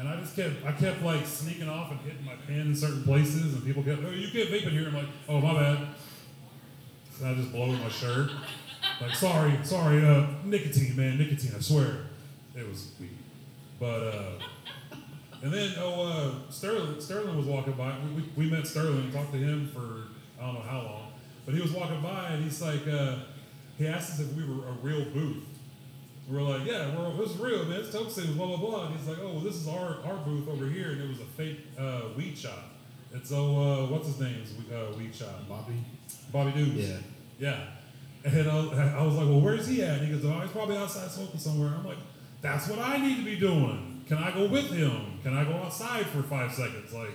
[0.00, 3.04] And I just kept, I kept like sneaking off and hitting my pen in certain
[3.04, 4.88] places, and people kept, oh, you can't vape in here.
[4.88, 5.88] I'm like, oh, my bad.
[7.18, 8.30] And I just blow my shirt.
[8.98, 12.06] Like, sorry, sorry, uh, nicotine, man, nicotine, I swear.
[12.56, 13.10] It was weed.
[13.78, 14.32] But, uh,
[15.42, 17.94] and then, oh, uh, Sterling, Sterling was walking by.
[17.98, 20.08] We, we, we met Sterling talked to him for,
[20.40, 21.12] I don't know how long.
[21.44, 23.16] But he was walking by, and he's like, uh,
[23.76, 25.44] he asked us if we were a real booth.
[26.30, 27.80] We're like, yeah, we're, it's real, man.
[27.80, 28.86] It's Token, blah, blah, blah.
[28.86, 30.90] And he's like, oh, well, this is our, our booth over here.
[30.90, 32.70] And it was a fake uh, weed shop.
[33.12, 35.48] And so, uh, what's his name's uh, weed shop?
[35.48, 35.74] Bobby.
[36.32, 36.88] Bobby Dukes.
[36.88, 36.96] Yeah.
[37.38, 37.60] Yeah.
[38.24, 39.98] And I, I was like, well, where's he at?
[39.98, 41.72] And he goes, oh, he's probably outside smoking somewhere.
[41.76, 41.98] I'm like,
[42.42, 44.04] that's what I need to be doing.
[44.06, 45.18] Can I go with him?
[45.22, 46.92] Can I go outside for five seconds?
[46.92, 47.14] Like,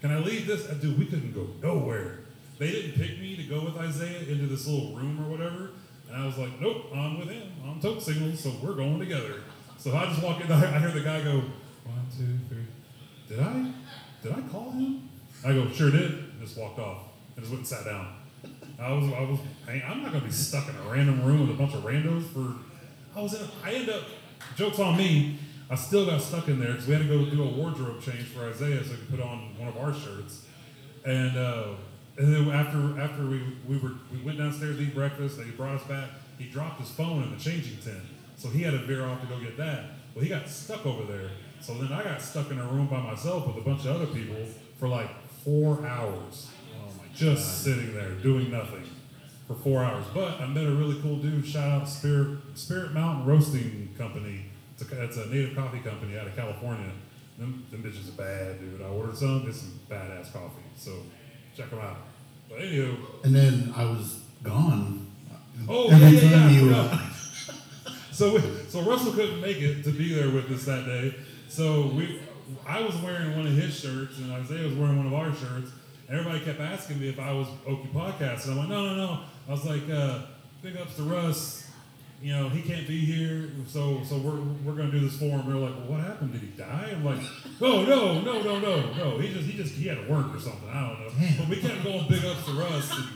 [0.00, 0.66] can I leave this?
[0.66, 2.20] Dude, we couldn't go nowhere.
[2.58, 5.70] They didn't pick me to go with Isaiah into this little room or whatever.
[6.10, 7.52] And I was like, nope, I'm with him.
[7.64, 9.42] I'm Toke Signals, so we're going together.
[9.78, 11.42] So I just walk in, I hear the guy go,
[11.84, 12.66] one, two, three.
[13.28, 13.72] Did I,
[14.20, 15.08] did I call him?
[15.44, 16.10] I go, sure did.
[16.10, 17.02] And just walked off
[17.36, 18.16] and just went and sat down.
[18.78, 19.38] I was, I was,
[19.68, 22.56] I'm not gonna be stuck in a random room with a bunch of randos for.
[23.16, 23.46] I was in.
[23.62, 24.02] I end up.
[24.56, 25.38] Jokes on me.
[25.68, 28.24] I still got stuck in there because we had to go do a wardrobe change
[28.24, 30.46] for Isaiah so he could put on one of our shirts.
[31.04, 31.74] And uh,
[32.20, 35.38] and then after after we we were we went downstairs to eat breakfast.
[35.38, 36.10] They brought us back.
[36.36, 38.04] He dropped his phone in the changing tent,
[38.36, 39.84] so he had to veer off to go get that.
[40.14, 41.30] Well, he got stuck over there.
[41.62, 44.06] So then I got stuck in a room by myself with a bunch of other
[44.06, 44.36] people
[44.78, 45.08] for like
[45.44, 48.84] four hours oh just sitting there doing nothing
[49.46, 50.04] for four hours.
[50.12, 51.46] But I met a really cool dude.
[51.46, 54.44] Shout out Spirit Spirit Mountain Roasting Company.
[54.78, 56.90] It's a, it's a native coffee company out of California.
[57.38, 58.82] Them, them bitches are bad, dude.
[58.82, 59.46] I ordered some.
[59.48, 60.64] It's some badass coffee.
[60.76, 60.92] So
[61.56, 62.09] check them out.
[62.50, 65.06] But anywho, And then I was gone.
[65.68, 66.50] oh yeah, Every yeah, yeah.
[66.50, 66.98] you, uh,
[68.12, 71.14] So we, so Russell couldn't make it to be there with us that day.
[71.48, 72.20] So we,
[72.66, 75.70] I was wearing one of his shirts, and Isaiah was wearing one of our shirts.
[76.08, 78.94] And everybody kept asking me if I was Okie Podcast, and I'm like, no, no,
[78.96, 79.20] no.
[79.48, 80.22] I was like, uh,
[80.62, 81.69] big ups to Russ.
[82.22, 85.46] You know, he can't be here, so so we're we're gonna do this for him.
[85.46, 86.32] They're like, well, what happened?
[86.32, 86.90] Did he die?
[86.92, 87.20] I'm like,
[87.60, 89.18] no, no, no, no, no, no.
[89.18, 90.68] He just he just he had to work or something.
[90.68, 91.28] I don't know.
[91.38, 92.94] But we kept going big ups for Russ.
[92.94, 93.06] And,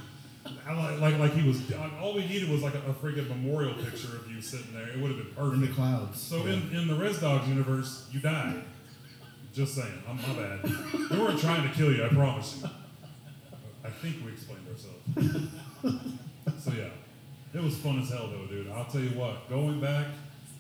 [0.67, 1.61] I like, like like he was.
[2.01, 4.89] All we needed was like a, a freaking memorial picture of you sitting there.
[4.89, 5.55] It would have been perfect.
[5.55, 6.21] in the clouds.
[6.21, 8.63] So in, in the Res Dogs universe, you died.
[9.53, 10.03] Just saying.
[10.09, 11.11] I'm my bad.
[11.11, 12.05] We weren't trying to kill you.
[12.05, 12.69] I promise you.
[13.85, 16.65] I think we explained ourselves.
[16.65, 16.89] so yeah,
[17.55, 18.71] it was fun as hell though, dude.
[18.71, 19.49] I'll tell you what.
[19.49, 20.07] Going back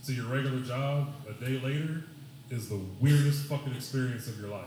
[0.06, 2.04] to your regular job a day later
[2.50, 4.64] is the weirdest fucking experience of your life.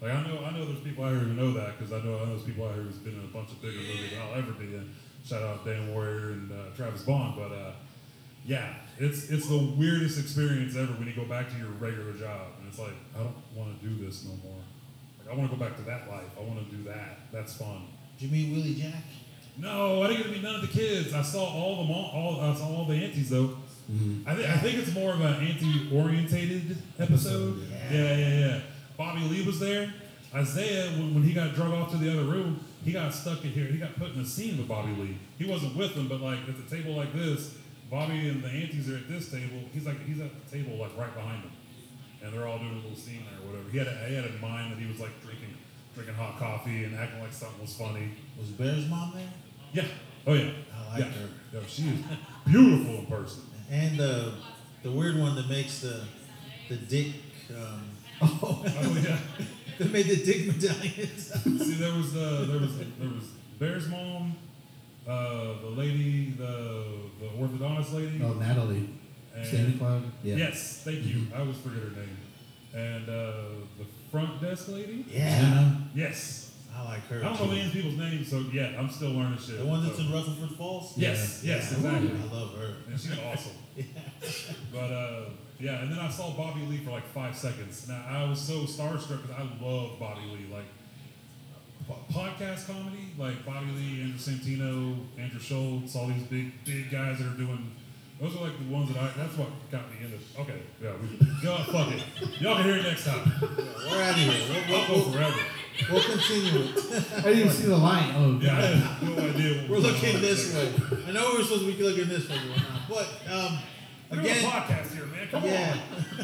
[0.00, 2.16] Like I know, I know there's people out here who know that because I know
[2.16, 4.22] I know there's people out here who's been in a bunch of bigger movies than
[4.22, 4.94] I'll ever be in.
[5.24, 7.72] Shout out Dan Warrior and uh, Travis Bond, but uh,
[8.44, 12.52] yeah, it's it's the weirdest experience ever when you go back to your regular job
[12.60, 14.62] and it's like I don't want to do this no more.
[15.18, 16.30] Like I want to go back to that life.
[16.38, 17.32] I want to do that.
[17.32, 17.88] That's fun.
[18.20, 19.02] Did you Willie Jack?
[19.58, 21.12] No, I didn't get to meet none of the kids.
[21.12, 23.56] I saw all the mom, all I saw all the aunties though.
[23.90, 24.28] Mm-hmm.
[24.28, 27.66] I, think I think it's more of an anti-orientated episode.
[27.90, 28.60] Yeah, yeah, yeah.
[28.96, 29.92] Bobby Lee was there.
[30.34, 33.50] Isaiah, when, when he got drug off to the other room, he got stuck in
[33.50, 33.64] here.
[33.64, 35.18] He got put in a scene with Bobby Lee.
[35.38, 37.56] He wasn't with them, but like at the table like this,
[37.90, 39.60] Bobby and the aunties are at this table.
[39.72, 41.52] He's like he's at the table like right behind them,
[42.22, 43.70] and they're all doing a little scene there or whatever.
[43.70, 45.56] He had a, he had in mind that he was like drinking
[45.94, 48.10] drinking hot coffee and acting like something was funny.
[48.38, 49.32] Was Bear's mom there?
[49.72, 49.84] Yeah.
[50.26, 50.50] Oh yeah.
[50.74, 51.10] I like yeah.
[51.10, 51.28] her.
[51.52, 52.00] Yo, she is
[52.46, 53.42] beautiful in person.
[53.70, 54.32] And the
[54.82, 56.00] the weird one that makes the
[56.68, 57.12] the dick.
[57.50, 57.82] Um,
[58.22, 59.18] oh, Oh yeah.
[59.78, 61.32] that made the dick medallions.
[61.66, 63.24] See, there was the there was there was
[63.58, 64.36] Bear's mom,
[65.06, 66.84] uh, the lady, the
[67.20, 68.20] the orthodontist lady.
[68.22, 68.88] Oh, Natalie.
[69.34, 70.02] and- Sandy Cloud.
[70.24, 70.36] Yeah.
[70.36, 71.26] Yes, thank you.
[71.34, 72.16] I always forget her name.
[72.74, 73.32] And uh,
[73.78, 75.04] the front desk lady.
[75.08, 75.88] yeah, Jenna.
[75.94, 76.47] Yes.
[76.76, 77.18] I like her.
[77.20, 77.60] I don't know too.
[77.60, 79.58] any people's names, so yeah, I'm still learning shit.
[79.58, 80.02] The one that's so.
[80.04, 80.96] in Rutherford Falls.
[80.96, 81.56] Yes, Yeah.
[81.56, 81.76] yes, Yeah.
[81.96, 82.10] exactly.
[82.10, 82.74] I love her.
[82.90, 83.52] And she's awesome.
[84.72, 85.20] But uh,
[85.60, 87.88] yeah, and then I saw Bobby Lee for like five seconds.
[87.88, 90.46] Now I was so starstruck because I love Bobby Lee.
[90.52, 90.64] Like
[92.12, 97.26] podcast comedy, like Bobby Lee, Andrew Santino, Andrew Schulz, all these big big guys that
[97.28, 97.72] are doing.
[98.20, 99.10] Those are like the ones that I.
[99.16, 100.18] That's what got me into.
[100.40, 102.40] Okay, yeah, we, y'all fuck it.
[102.40, 103.32] Y'all can hear it next time.
[103.40, 104.64] We're out of here.
[104.68, 105.38] We'll, I'll go forever.
[105.90, 106.68] We'll continue.
[107.16, 108.12] I didn't even see the line.
[108.16, 108.74] Oh, Yeah, I God.
[108.76, 109.60] have no idea.
[109.62, 111.04] what We're looking this in way.
[111.08, 112.36] I know we're supposed to be looking this way,
[112.88, 113.04] but we're.
[113.28, 113.58] But um,
[114.10, 115.28] We're doing a again, podcast here, man.
[115.30, 115.76] Come yeah.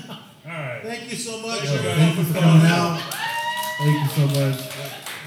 [0.08, 0.10] on.
[0.46, 0.80] All right.
[0.82, 1.60] Thank you so much.
[1.60, 1.90] Thank you.
[1.90, 3.00] Thank you for coming out.
[3.78, 4.60] Thank you so much.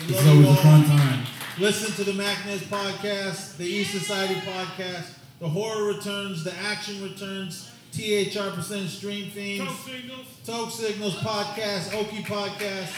[0.07, 1.25] We It's always a fun time.
[1.59, 7.71] Listen to the MacNez podcast, the East Society podcast, the horror returns, the action returns,
[7.93, 10.27] THR percent stream themes, Toe signals.
[10.45, 12.93] Toke Signals podcast, Okie podcast,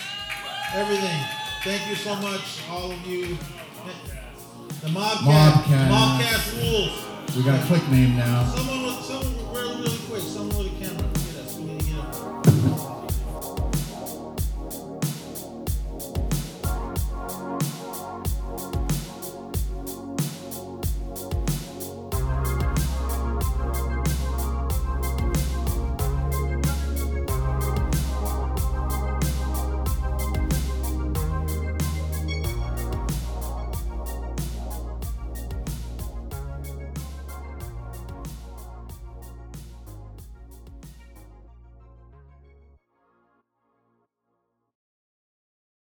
[0.73, 1.23] everything.
[1.63, 3.37] Thank you so much, all of you.
[4.81, 7.35] The Mobcast, Mobcast, Mobcast rules.
[7.35, 8.45] We got a quick name now.
[8.45, 10.21] Someone, with, someone really, really quick.
[10.21, 11.18] Someone with a camera.